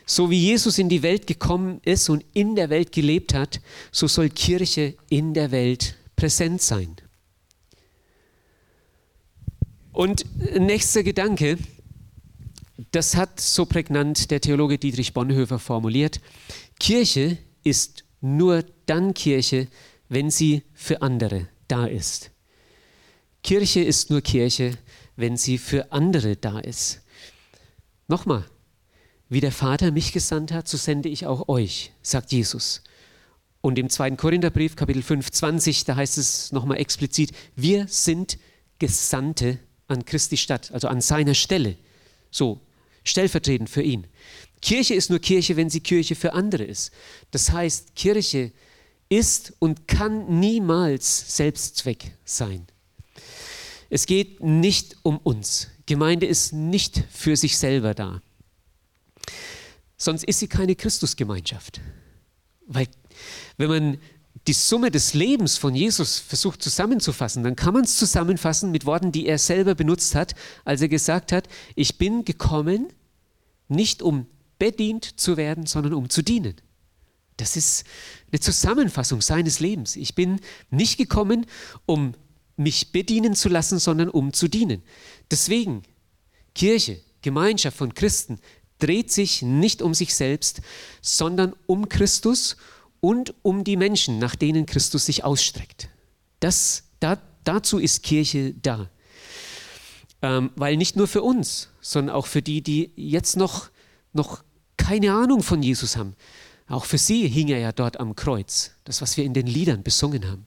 [0.05, 4.07] So wie Jesus in die Welt gekommen ist und in der Welt gelebt hat, so
[4.07, 6.95] soll Kirche in der Welt präsent sein.
[9.93, 10.25] Und
[10.59, 11.57] nächster Gedanke,
[12.91, 16.19] das hat so prägnant der Theologe Dietrich Bonhoeffer formuliert.
[16.79, 19.67] Kirche ist nur dann Kirche,
[20.11, 22.31] wenn sie für andere da ist.
[23.43, 24.77] Kirche ist nur Kirche,
[25.15, 26.99] wenn sie für andere da ist.
[28.09, 28.43] Nochmal,
[29.29, 32.83] wie der Vater mich gesandt hat, so sende ich auch euch, sagt Jesus.
[33.61, 38.37] Und im zweiten Korintherbrief, Kapitel 5, 20, da heißt es nochmal explizit, wir sind
[38.79, 41.77] Gesandte an Christi Stadt, also an seiner Stelle.
[42.31, 42.59] So,
[43.05, 44.07] stellvertretend für ihn.
[44.61, 46.91] Kirche ist nur Kirche, wenn sie Kirche für andere ist.
[47.31, 48.70] Das heißt, Kirche ist
[49.59, 52.65] und kann niemals Selbstzweck sein.
[53.89, 55.67] Es geht nicht um uns.
[55.85, 58.21] Gemeinde ist nicht für sich selber da.
[59.97, 61.81] Sonst ist sie keine Christusgemeinschaft.
[62.67, 62.87] Weil
[63.57, 63.97] wenn man
[64.47, 69.11] die Summe des Lebens von Jesus versucht zusammenzufassen, dann kann man es zusammenfassen mit Worten,
[69.11, 72.93] die er selber benutzt hat, als er gesagt hat, ich bin gekommen,
[73.67, 74.25] nicht um
[74.57, 76.55] bedient zu werden, sondern um zu dienen.
[77.41, 77.85] Das ist
[78.31, 79.95] eine Zusammenfassung seines Lebens.
[79.95, 81.47] Ich bin nicht gekommen,
[81.87, 82.13] um
[82.55, 84.83] mich bedienen zu lassen, sondern um zu dienen.
[85.31, 85.81] Deswegen,
[86.53, 88.39] Kirche, Gemeinschaft von Christen
[88.77, 90.61] dreht sich nicht um sich selbst,
[91.01, 92.57] sondern um Christus
[92.99, 95.89] und um die Menschen, nach denen Christus sich ausstreckt.
[96.39, 98.87] Das, da, dazu ist Kirche da.
[100.21, 103.71] Ähm, weil nicht nur für uns, sondern auch für die, die jetzt noch,
[104.13, 104.43] noch
[104.77, 106.15] keine Ahnung von Jesus haben.
[106.71, 109.83] Auch für sie hing er ja dort am Kreuz, das, was wir in den Liedern
[109.83, 110.45] besungen haben.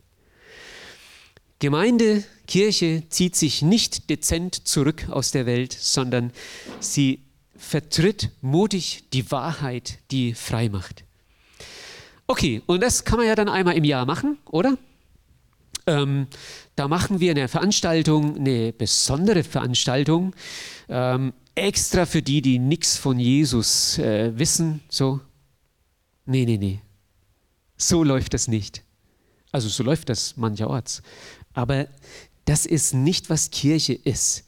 [1.59, 6.33] Gemeinde, Kirche zieht sich nicht dezent zurück aus der Welt, sondern
[6.81, 7.21] sie
[7.57, 11.05] vertritt mutig die Wahrheit, die frei macht.
[12.27, 14.79] Okay, und das kann man ja dann einmal im Jahr machen, oder?
[15.87, 16.27] Ähm,
[16.75, 20.35] da machen wir eine Veranstaltung, eine besondere Veranstaltung,
[20.89, 24.81] ähm, extra für die, die nichts von Jesus äh, wissen.
[24.89, 25.21] So,
[26.27, 26.81] nee, nee, nee.
[27.77, 28.83] So läuft das nicht.
[29.53, 31.03] Also so läuft das mancherorts.
[31.53, 31.89] Aber
[32.45, 34.45] das ist nicht, was Kirche ist.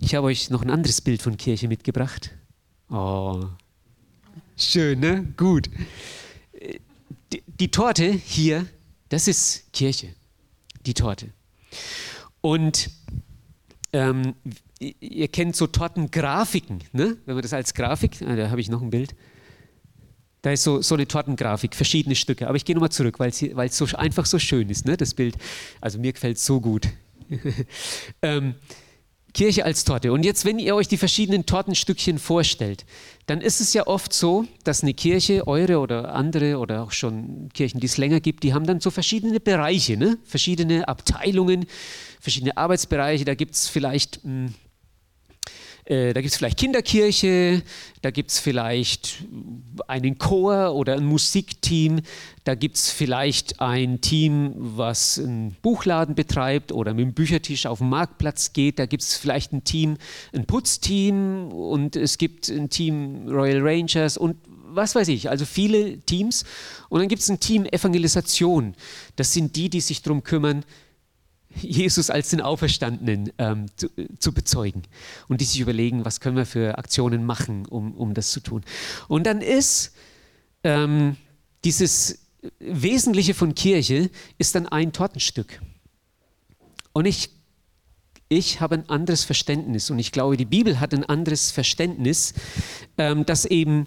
[0.00, 2.32] Ich habe euch noch ein anderes Bild von Kirche mitgebracht.
[2.90, 3.44] Oh,
[4.56, 5.32] schön, ne?
[5.36, 5.68] Gut
[7.32, 8.66] die, die Torte hier,
[9.08, 10.14] das ist Kirche,
[10.86, 11.30] die Torte.
[12.40, 12.90] Und
[13.92, 14.34] ähm,
[14.78, 17.16] ihr kennt so Tortengrafiken, ne?
[17.24, 19.14] wenn man das als Grafik, ah, da habe ich noch ein Bild.
[20.42, 22.48] Da ist so, so eine Tortengrafik, verschiedene Stücke.
[22.48, 24.96] Aber ich gehe nochmal zurück, weil es so einfach so schön ist, ne?
[24.96, 25.36] das Bild.
[25.80, 26.88] Also mir gefällt es so gut.
[28.22, 28.56] ähm,
[29.34, 30.12] Kirche als Torte.
[30.12, 32.84] Und jetzt, wenn ihr euch die verschiedenen Tortenstückchen vorstellt,
[33.26, 37.48] dann ist es ja oft so, dass eine Kirche, eure oder andere oder auch schon
[37.54, 40.18] Kirchen, die es länger gibt, die haben dann so verschiedene Bereiche, ne?
[40.24, 41.66] verschiedene Abteilungen,
[42.20, 43.24] verschiedene Arbeitsbereiche.
[43.24, 44.54] Da gibt es vielleicht mh, hm,
[45.92, 47.62] äh, da gibt es vielleicht Kinderkirche,
[48.00, 49.24] da gibt es vielleicht
[49.86, 52.00] einen Chor oder ein Musikteam,
[52.44, 57.78] da gibt es vielleicht ein Team, was einen Buchladen betreibt oder mit dem Büchertisch auf
[57.78, 59.98] den Marktplatz geht, da gibt es vielleicht ein Team,
[60.32, 64.36] ein Putzteam und es gibt ein Team Royal Rangers und
[64.74, 66.44] was weiß ich, also viele Teams.
[66.88, 68.74] Und dann gibt es ein Team Evangelisation.
[69.16, 70.64] Das sind die, die sich darum kümmern,
[71.60, 73.88] Jesus als den Auferstandenen ähm, zu,
[74.18, 74.82] zu, bezeugen
[75.28, 78.62] und die sich überlegen, was können wir für Aktionen machen, um, um das zu tun.
[79.08, 79.94] Und dann ist
[80.64, 81.16] ähm,
[81.64, 82.20] dieses
[82.58, 85.60] Wesentliche von Kirche ist dann ein Tortenstück.
[86.92, 87.30] Und ich,
[88.28, 92.34] ich habe ein anderes Verständnis und ich glaube, die Bibel hat ein anderes Verständnis,
[92.98, 93.86] ähm, dass eben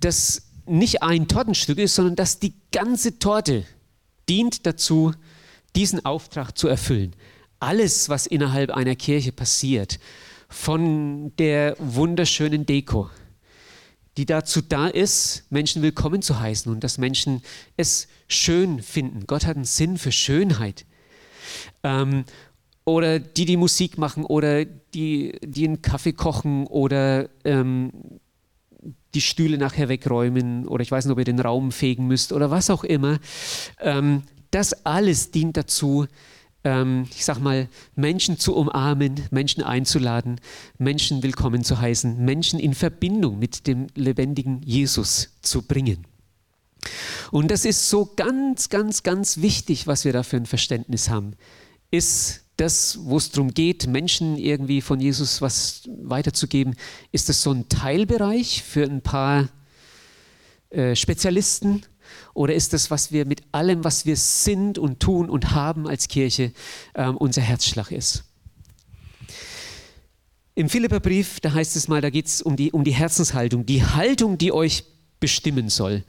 [0.00, 3.64] das nicht ein Tortenstück ist, sondern dass die ganze Torte
[4.28, 5.12] dient dazu,
[5.76, 7.14] diesen Auftrag zu erfüllen.
[7.60, 9.98] Alles, was innerhalb einer Kirche passiert,
[10.48, 13.08] von der wunderschönen Deko,
[14.16, 17.42] die dazu da ist, Menschen willkommen zu heißen und dass Menschen
[17.76, 19.26] es schön finden.
[19.26, 20.84] Gott hat einen Sinn für Schönheit.
[21.82, 22.24] Ähm,
[22.84, 27.92] oder die, die Musik machen oder die, die einen Kaffee kochen oder ähm,
[29.14, 32.50] die Stühle nachher wegräumen oder ich weiß nicht, ob ihr den Raum fegen müsst oder
[32.50, 33.18] was auch immer.
[33.80, 36.06] Ähm, das alles dient dazu,
[36.64, 40.40] ähm, ich sag mal, Menschen zu umarmen, Menschen einzuladen,
[40.78, 46.06] Menschen willkommen zu heißen, Menschen in Verbindung mit dem lebendigen Jesus zu bringen.
[47.30, 51.32] Und das ist so ganz, ganz, ganz wichtig, was wir da für ein Verständnis haben,
[51.90, 56.74] ist das, wo es darum geht, Menschen irgendwie von Jesus was weiterzugeben,
[57.10, 59.48] ist das so ein Teilbereich für ein paar
[60.70, 61.82] äh, Spezialisten
[62.34, 66.08] oder ist das, was wir mit allem, was wir sind und tun und haben als
[66.08, 66.52] Kirche,
[66.94, 68.24] äh, unser Herzschlag ist?
[70.54, 73.84] Im Philipperbrief, da heißt es mal, da geht es um die, um die Herzenshaltung, die
[73.84, 74.84] Haltung, die euch
[75.22, 76.02] bestimmen soll.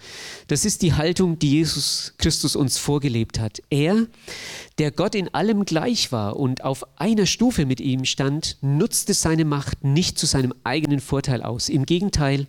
[0.48, 3.62] Das ist die Haltung, die Jesus Christus uns vorgelebt hat.
[3.70, 4.08] Er,
[4.80, 9.46] der Gott in allem gleich war und auf einer Stufe mit ihm stand, nutzte seine
[9.46, 11.70] Macht nicht zu seinem eigenen Vorteil aus.
[11.70, 12.48] Im Gegenteil,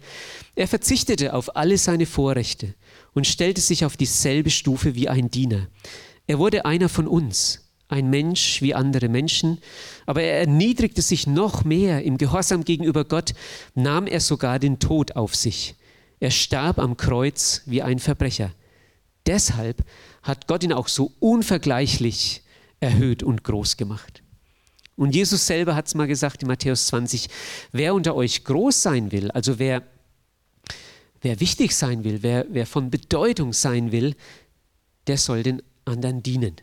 [0.57, 2.75] er verzichtete auf alle seine Vorrechte
[3.15, 5.69] und stellte sich auf dieselbe Stufe wie ein Diener.
[6.27, 9.59] Er wurde einer von uns, ein Mensch wie andere Menschen,
[10.07, 12.03] aber er erniedrigte sich noch mehr.
[12.03, 13.35] Im Gehorsam gegenüber Gott
[13.75, 15.75] nahm er sogar den Tod auf sich.
[16.21, 18.53] Er starb am Kreuz wie ein Verbrecher.
[19.27, 19.85] Deshalb
[20.23, 22.43] hat Gott ihn auch so unvergleichlich
[22.81, 24.23] erhöht und groß gemacht.
[24.97, 27.29] Und Jesus selber hat es mal gesagt in Matthäus 20,
[27.73, 29.83] wer unter euch groß sein will, also wer,
[31.25, 34.15] wer wichtig sein will, wer, wer von Bedeutung sein will,
[35.07, 36.57] der soll den anderen dienen.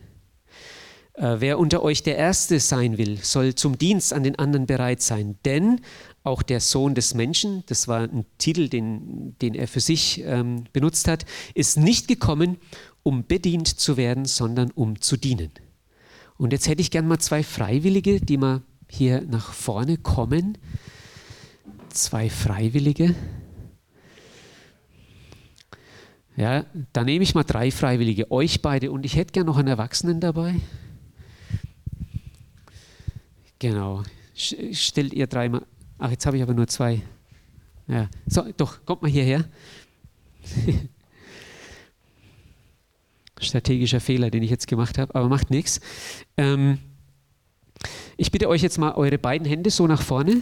[1.13, 5.01] Äh, wer unter euch der Erste sein will, soll zum Dienst an den anderen bereit
[5.01, 5.35] sein.
[5.45, 5.81] Denn
[6.23, 10.65] auch der Sohn des Menschen, das war ein Titel, den, den er für sich ähm,
[10.71, 12.57] benutzt hat, ist nicht gekommen,
[13.03, 15.51] um bedient zu werden, sondern um zu dienen.
[16.37, 20.57] Und jetzt hätte ich gern mal zwei Freiwillige, die mal hier nach vorne kommen.
[21.89, 23.15] Zwei Freiwillige.
[26.41, 29.67] Ja, da nehme ich mal drei Freiwillige, euch beide und ich hätte gern noch einen
[29.67, 30.55] Erwachsenen dabei.
[33.59, 34.01] Genau.
[34.33, 35.67] Stellt ihr dreimal
[35.99, 37.03] Ach, jetzt habe ich aber nur zwei.
[37.87, 38.09] Ja.
[38.25, 39.45] So, doch, kommt mal hierher.
[43.39, 45.79] Strategischer Fehler, den ich jetzt gemacht habe, aber macht nichts.
[46.37, 46.79] Ähm,
[48.17, 50.41] ich bitte euch jetzt mal eure beiden Hände so nach vorne.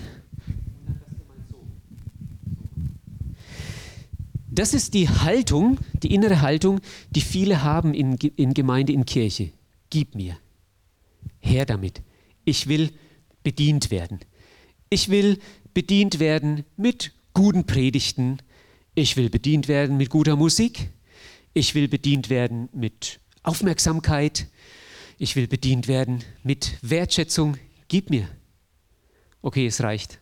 [4.59, 9.53] Das ist die Haltung, die innere Haltung, die viele haben in, in Gemeinde, in Kirche.
[9.89, 10.37] Gib mir.
[11.39, 12.01] Her damit.
[12.43, 12.91] Ich will
[13.41, 14.19] bedient werden.
[14.89, 15.39] Ich will
[15.73, 18.39] bedient werden mit guten Predigten.
[18.95, 20.89] Ich will bedient werden mit guter Musik.
[21.53, 24.47] Ich will bedient werden mit Aufmerksamkeit.
[25.17, 27.55] Ich will bedient werden mit Wertschätzung.
[27.87, 28.27] Gib mir.
[29.41, 30.19] Okay, es reicht.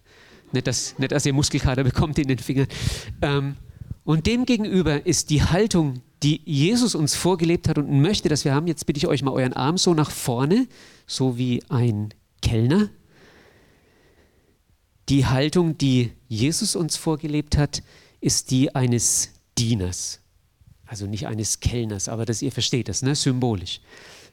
[0.51, 2.67] Nicht, dass, nicht, dass ihr Muskelkater bekommt in den Fingern.
[3.23, 3.55] Ähm,
[4.07, 8.65] und demgegenüber ist die Haltung, die Jesus uns vorgelebt hat und möchte, dass wir haben,
[8.67, 10.69] jetzt bitte ich euch mal euren Arm so nach vorne,
[11.05, 12.89] so wie ein Kellner.
[15.09, 17.83] Die Haltung, die Jesus uns vorgelebt hat,
[18.21, 20.21] ist die eines Dieners.
[20.85, 23.13] Also nicht eines Kellners, aber das, ihr versteht das, ne?
[23.13, 23.81] symbolisch.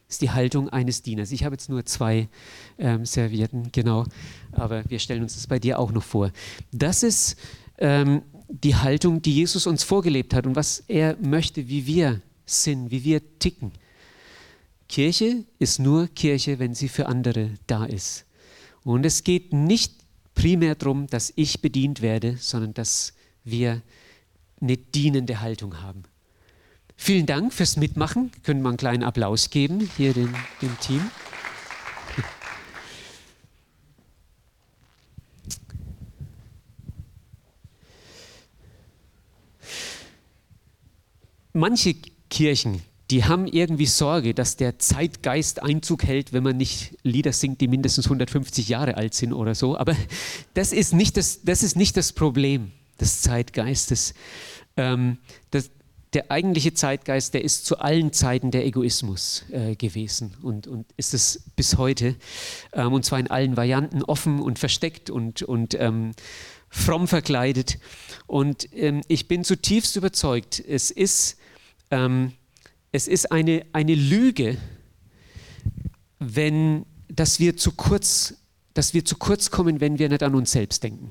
[0.07, 1.33] Ist die Haltung eines Dieners.
[1.33, 2.29] Ich habe jetzt nur zwei
[2.77, 4.05] ähm, Servietten, genau,
[4.53, 6.31] aber wir stellen uns das bei dir auch noch vor.
[6.71, 7.35] Das ist
[7.77, 12.91] ähm, die Haltung, die Jesus uns vorgelebt hat und was er möchte, wie wir sind,
[12.91, 13.71] wie wir ticken.
[14.87, 18.25] Kirche ist nur Kirche, wenn sie für andere da ist.
[18.83, 19.93] Und es geht nicht
[20.35, 23.81] primär darum, dass ich bedient werde, sondern dass wir
[24.61, 26.03] eine dienende Haltung haben.
[26.95, 28.31] Vielen Dank fürs Mitmachen.
[28.43, 31.01] Können wir einen kleinen Applaus geben hier dem, dem Team.
[41.55, 41.95] Manche
[42.29, 47.61] Kirchen die haben irgendwie Sorge, dass der Zeitgeist Einzug hält, wenn man nicht Lieder singt,
[47.61, 49.77] die mindestens 150 Jahre alt sind oder so.
[49.77, 49.95] Aber
[50.55, 54.15] das ist nicht das, das, ist nicht das Problem des Zeitgeistes.
[54.75, 55.19] Ähm,
[55.51, 55.69] das,
[56.13, 61.13] der eigentliche Zeitgeist, der ist zu allen Zeiten der Egoismus äh, gewesen und, und ist
[61.13, 62.15] es bis heute.
[62.73, 66.13] Ähm, und zwar in allen Varianten, offen und versteckt und, und ähm,
[66.69, 67.77] fromm verkleidet.
[68.25, 71.37] Und ähm, ich bin zutiefst überzeugt, es ist
[71.95, 72.33] ähm,
[72.91, 74.57] es ist eine, eine Lüge,
[76.19, 78.35] wenn, dass wir zu kurz
[78.75, 81.09] dass wir zu kurz kommen, wenn wir nicht an uns selbst denken.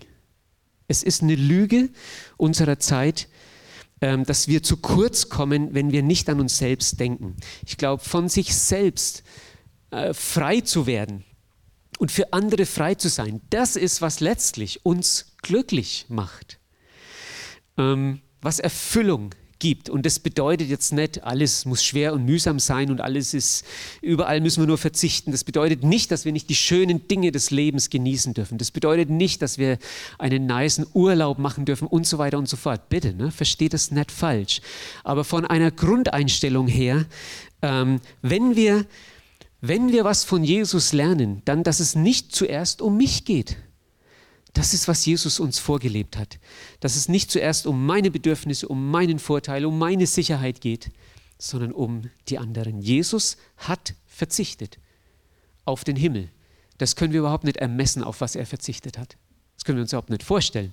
[0.87, 1.89] Es ist eine Lüge
[2.37, 3.27] unserer Zeit,
[4.01, 7.37] ähm, dass wir zu kurz kommen, wenn wir nicht an uns selbst denken.
[7.67, 9.25] Ich glaube, von sich selbst
[9.91, 11.25] äh, frei zu werden
[11.99, 16.61] und für andere frei zu sein, das ist, was letztlich uns glücklich macht,
[17.79, 19.89] ähm, was Erfüllung gibt.
[19.89, 23.65] Und das bedeutet jetzt nicht, alles muss schwer und mühsam sein und alles ist,
[24.03, 25.33] überall müssen wir nur verzichten.
[25.33, 28.59] Das bedeutet nicht, dass wir nicht die schönen Dinge des Lebens genießen dürfen.
[28.59, 29.79] Das bedeutet nicht, dass wir
[30.19, 32.91] einen niceen Urlaub machen dürfen und so weiter und so fort.
[32.91, 33.31] Bitte, ne?
[33.31, 34.61] versteht das nicht falsch.
[35.03, 37.07] Aber von einer Grundeinstellung her,
[37.63, 38.85] ähm, wenn wir
[39.63, 43.57] wenn wir was von Jesus lernen, dann, dass es nicht zuerst um mich geht.
[44.55, 46.39] Das ist, was Jesus uns vorgelebt hat.
[46.81, 50.91] Dass es nicht zuerst um meine Bedürfnisse, um meinen Vorteil, um meine Sicherheit geht,
[51.39, 52.81] sondern um die anderen.
[52.81, 54.79] Jesus hat verzichtet
[55.65, 56.31] auf den Himmel.
[56.79, 59.17] Das können wir überhaupt nicht ermessen, auf was er verzichtet hat.
[59.57, 60.73] Das können wir uns überhaupt nicht vorstellen.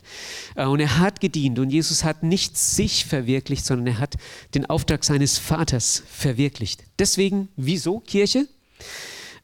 [0.55, 4.15] Äh, und er hat gedient und Jesus hat nicht sich verwirklicht, sondern er hat
[4.53, 6.83] den Auftrag seines Vaters verwirklicht.
[6.99, 8.47] Deswegen, wieso Kirche?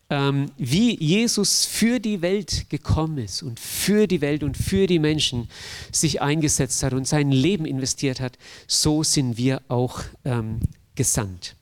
[0.10, 5.00] Ähm, wie Jesus für die Welt gekommen ist und für die Welt und für die
[5.00, 5.50] Menschen
[5.92, 8.38] sich eingesetzt hat und sein Leben investiert hat,
[8.68, 10.60] so sind wir auch ähm,
[10.96, 11.56] gesandt.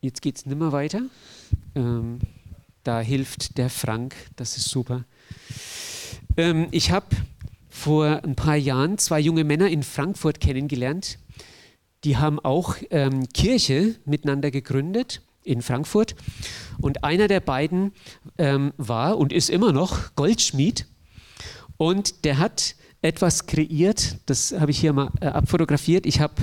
[0.00, 1.02] Jetzt geht es nicht mehr weiter.
[1.74, 2.20] Ähm,
[2.84, 5.04] da hilft der Frank, das ist super.
[6.38, 7.06] Ähm, ich habe
[7.68, 11.18] vor ein paar Jahren zwei junge Männer in Frankfurt kennengelernt,
[12.04, 16.14] die haben auch ähm, Kirche miteinander gegründet in Frankfurt.
[16.80, 17.92] Und einer der beiden
[18.38, 20.86] ähm, war und ist immer noch Goldschmied.
[21.76, 26.04] Und der hat etwas kreiert, das habe ich hier mal äh, abfotografiert.
[26.06, 26.34] Ich habe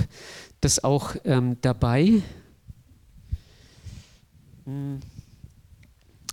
[0.60, 2.22] das auch ähm, dabei.
[4.64, 4.98] Hm.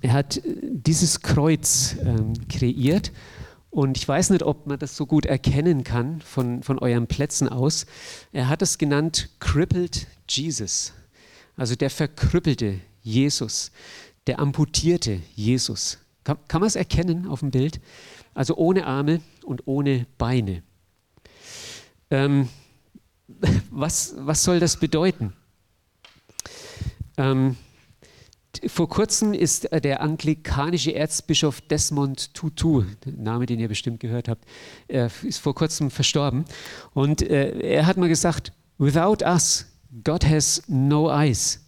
[0.01, 3.11] Er hat äh, dieses Kreuz ähm, kreiert
[3.76, 7.49] und ich weiß nicht, ob man das so gut erkennen kann von, von euren Plätzen
[7.49, 7.86] aus.
[8.32, 10.93] Er hat es genannt Crippled Jesus.
[11.57, 13.73] Also der verkrüppelte Jesus,
[14.28, 15.97] der amputierte Jesus.
[16.23, 17.82] Kann, kann man es erkennen auf dem Bild?
[18.34, 20.63] Also ohne Arme und ohne Beine.
[22.11, 22.47] Ähm,
[23.71, 25.34] was, was soll das bedeuten?
[27.17, 27.57] Ähm,
[28.67, 34.45] vor kurzem ist äh, der anglikanische Erzbischof Desmond Tutu, Name, den ihr bestimmt gehört habt,
[34.87, 36.45] ist vor kurzem verstorben.
[36.93, 39.65] Und äh, er hat mal gesagt, without us,
[40.03, 41.65] God has no eyes.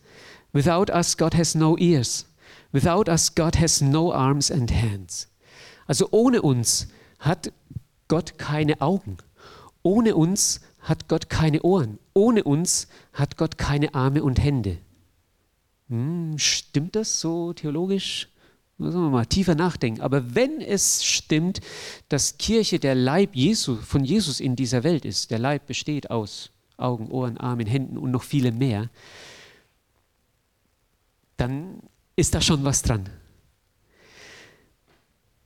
[0.54, 2.26] Without us, God has no ears.
[2.72, 5.28] Without us, God has no arms and hands.
[5.86, 6.88] Also ohne uns
[7.20, 7.52] hat
[8.08, 9.18] Gott keine Augen.
[9.84, 12.00] Ohne uns hat Gott keine Ohren.
[12.14, 14.78] Ohne uns hat Gott keine Arme und Hände.
[15.90, 18.30] Hm, stimmt das so theologisch?
[18.78, 20.02] Müssen wir mal tiefer nachdenken.
[20.02, 21.62] Aber wenn es stimmt,
[22.10, 26.52] dass Kirche der Leib Jesu, von Jesus in dieser Welt ist, der Leib besteht aus
[26.78, 28.90] Augen, Ohren, Armen, Händen und noch viele mehr,
[31.38, 31.80] dann
[32.16, 33.10] ist da schon was dran.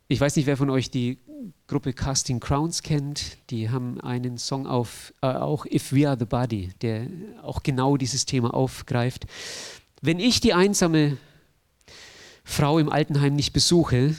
[0.09, 1.19] Ich weiß nicht, wer von euch die
[1.67, 3.37] Gruppe Casting Crowns kennt.
[3.49, 7.07] Die haben einen Song auf, äh, auch If We Are the Body, der
[7.43, 9.25] auch genau dieses Thema aufgreift.
[10.01, 11.17] Wenn ich die einsame
[12.43, 14.15] Frau im Altenheim nicht besuche,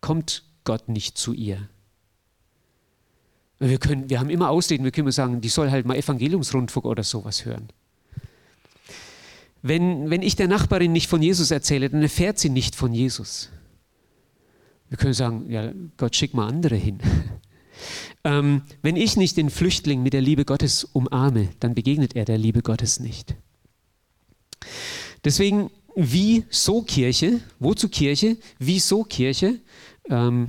[0.00, 1.68] kommt Gott nicht zu ihr.
[3.58, 7.02] Wir, können, wir haben immer Ausreden, wir können sagen, die soll halt mal Evangeliumsrundfunk oder
[7.02, 7.68] sowas hören.
[9.62, 13.50] Wenn, wenn ich der Nachbarin nicht von Jesus erzähle, dann erfährt sie nicht von Jesus.
[14.88, 17.00] Wir können sagen, ja, Gott schick mal andere hin.
[18.24, 22.38] ähm, wenn ich nicht den Flüchtling mit der Liebe Gottes umarme, dann begegnet er der
[22.38, 23.34] Liebe Gottes nicht.
[25.26, 27.40] Deswegen, wieso Kirche?
[27.58, 28.36] Wozu Kirche?
[28.60, 29.58] Wieso Kirche?
[30.08, 30.46] Ähm,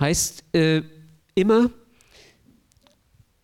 [0.00, 0.80] heißt äh,
[1.34, 1.70] immer,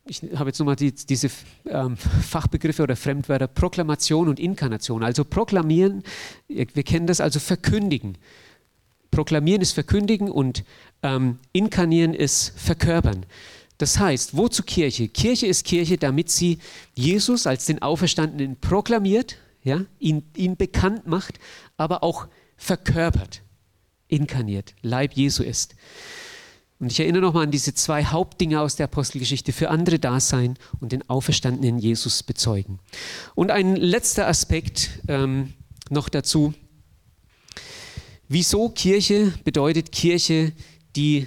[0.06, 1.28] ich habe jetzt nochmal die, diese
[1.66, 5.02] ähm, Fachbegriffe oder Fremdwörter, Proklamation und Inkarnation.
[5.02, 6.02] Also proklamieren,
[6.48, 8.16] wir kennen das also verkündigen.
[9.10, 10.64] Proklamieren ist verkündigen und
[11.02, 13.26] ähm, inkarnieren ist verkörpern.
[13.76, 15.08] Das heißt, wozu Kirche?
[15.08, 16.60] Kirche ist Kirche, damit sie
[16.94, 19.36] Jesus als den Auferstandenen proklamiert,
[19.66, 21.40] ja, ihn, ihn bekannt macht,
[21.76, 23.42] aber auch verkörpert,
[24.06, 25.74] inkarniert, Leib Jesu ist.
[26.78, 30.56] Und ich erinnere nochmal an diese zwei Hauptdinge aus der Apostelgeschichte, für andere da sein
[30.78, 32.78] und den auferstandenen Jesus bezeugen.
[33.34, 35.54] Und ein letzter Aspekt ähm,
[35.90, 36.54] noch dazu.
[38.28, 40.52] Wieso Kirche bedeutet Kirche,
[40.94, 41.26] die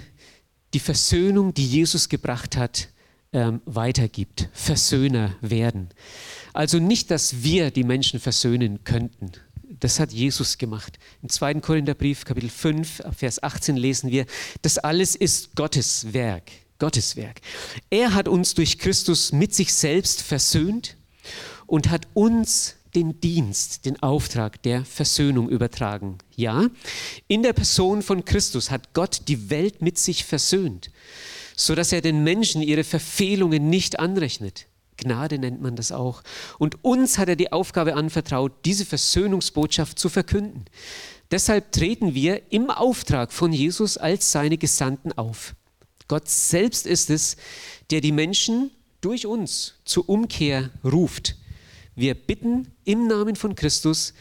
[0.72, 2.88] die Versöhnung, die Jesus gebracht hat,
[3.32, 5.90] ähm, weitergibt, Versöhner werden.
[6.52, 9.32] Also nicht, dass wir die Menschen versöhnen könnten.
[9.80, 10.98] Das hat Jesus gemacht.
[11.22, 11.54] Im 2.
[11.54, 14.26] Korintherbrief, Kapitel 5, Vers 18 lesen wir,
[14.62, 16.50] das alles ist Gottes Werk.
[16.78, 17.40] Gottes Werk.
[17.90, 20.96] Er hat uns durch Christus mit sich selbst versöhnt
[21.66, 26.18] und hat uns den Dienst, den Auftrag der Versöhnung übertragen.
[26.34, 26.66] Ja,
[27.28, 30.90] in der Person von Christus hat Gott die Welt mit sich versöhnt,
[31.54, 34.66] so dass er den Menschen ihre Verfehlungen nicht anrechnet.
[35.00, 36.22] Gnade nennt man das auch.
[36.58, 40.66] Und uns hat er die Aufgabe anvertraut, diese Versöhnungsbotschaft zu verkünden.
[41.30, 45.54] Deshalb treten wir im Auftrag von Jesus als seine Gesandten auf.
[46.08, 47.36] Gott selbst ist es,
[47.90, 48.70] der die Menschen
[49.00, 51.36] durch uns zur Umkehr ruft.
[51.94, 54.14] Wir bitten im Namen von Christus,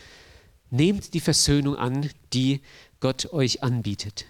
[0.69, 2.61] nehmt die Versöhnung an, die
[2.99, 4.25] Gott euch anbietet.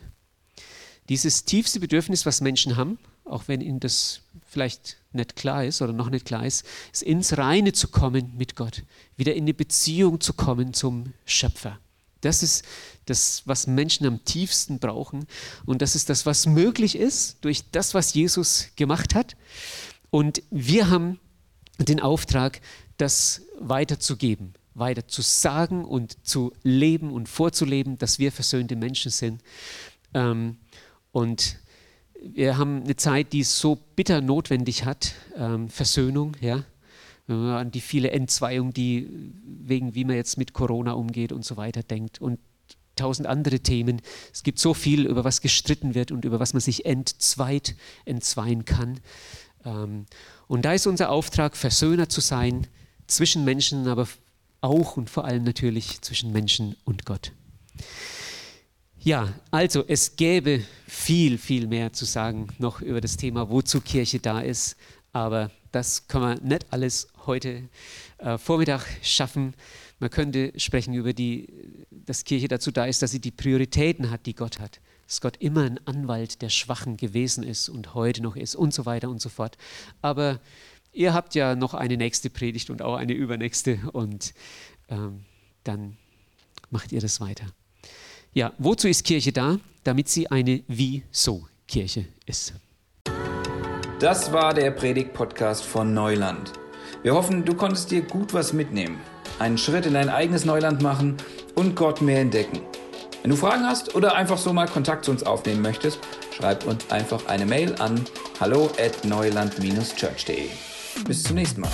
[1.09, 5.93] Dieses tiefste Bedürfnis, was Menschen haben, auch wenn ihnen das vielleicht nicht klar ist oder
[5.93, 8.83] noch nicht klar ist, ist ins Reine zu kommen mit Gott,
[9.15, 11.79] wieder in die Beziehung zu kommen zum Schöpfer.
[12.21, 12.65] Das ist
[13.05, 15.25] das, was Menschen am tiefsten brauchen
[15.65, 19.35] und das ist das, was möglich ist durch das, was Jesus gemacht hat.
[20.09, 21.19] Und wir haben
[21.77, 22.61] den Auftrag,
[22.97, 29.41] das weiterzugeben, weiter zu sagen und zu leben und vorzuleben, dass wir versöhnte Menschen sind.
[30.13, 30.57] Ähm,
[31.11, 31.57] und
[32.21, 36.63] wir haben eine Zeit, die es so bitter notwendig hat, ähm, Versöhnung, ja.
[37.27, 39.07] An die viele Entzweiung, die
[39.43, 42.39] wegen wie man jetzt mit Corona umgeht und so weiter denkt und
[42.95, 44.01] tausend andere Themen.
[44.33, 48.65] Es gibt so viel, über was gestritten wird und über was man sich entzweit, entzweien
[48.65, 48.99] kann.
[49.63, 50.07] Ähm,
[50.47, 52.65] und da ist unser Auftrag, Versöhner zu sein
[53.05, 54.07] zwischen Menschen, aber
[54.61, 57.31] auch und vor allem natürlich zwischen Menschen und Gott.
[59.01, 64.19] Ja, also es gäbe viel, viel mehr zu sagen noch über das Thema, wozu Kirche
[64.19, 64.75] da ist,
[65.13, 67.69] aber das kann man nicht alles heute
[68.17, 69.53] äh, Vormittag schaffen.
[69.99, 71.47] Man könnte sprechen über die,
[71.91, 74.81] dass Kirche dazu da ist, dass sie die Prioritäten hat, die Gott hat.
[75.07, 78.85] Dass Gott immer ein Anwalt der Schwachen gewesen ist und heute noch ist und so
[78.85, 79.57] weiter und so fort.
[80.01, 80.41] Aber
[80.91, 84.33] ihr habt ja noch eine nächste Predigt und auch eine übernächste und
[84.89, 85.23] ähm,
[85.63, 85.95] dann
[86.69, 87.45] macht ihr das weiter.
[88.33, 89.57] Ja, wozu ist Kirche da?
[89.83, 92.53] Damit sie eine Wie-So-Kirche ist.
[93.99, 96.53] Das war der Predigt-Podcast von Neuland.
[97.01, 98.97] Wir hoffen, du konntest dir gut was mitnehmen,
[99.39, 101.17] einen Schritt in dein eigenes Neuland machen
[101.55, 102.59] und Gott mehr entdecken.
[103.21, 105.99] Wenn du Fragen hast oder einfach so mal Kontakt zu uns aufnehmen möchtest,
[106.35, 108.05] schreib uns einfach eine Mail an
[108.39, 110.49] hallo at neuland-church.de.
[111.05, 111.71] Bis zum nächsten Mal.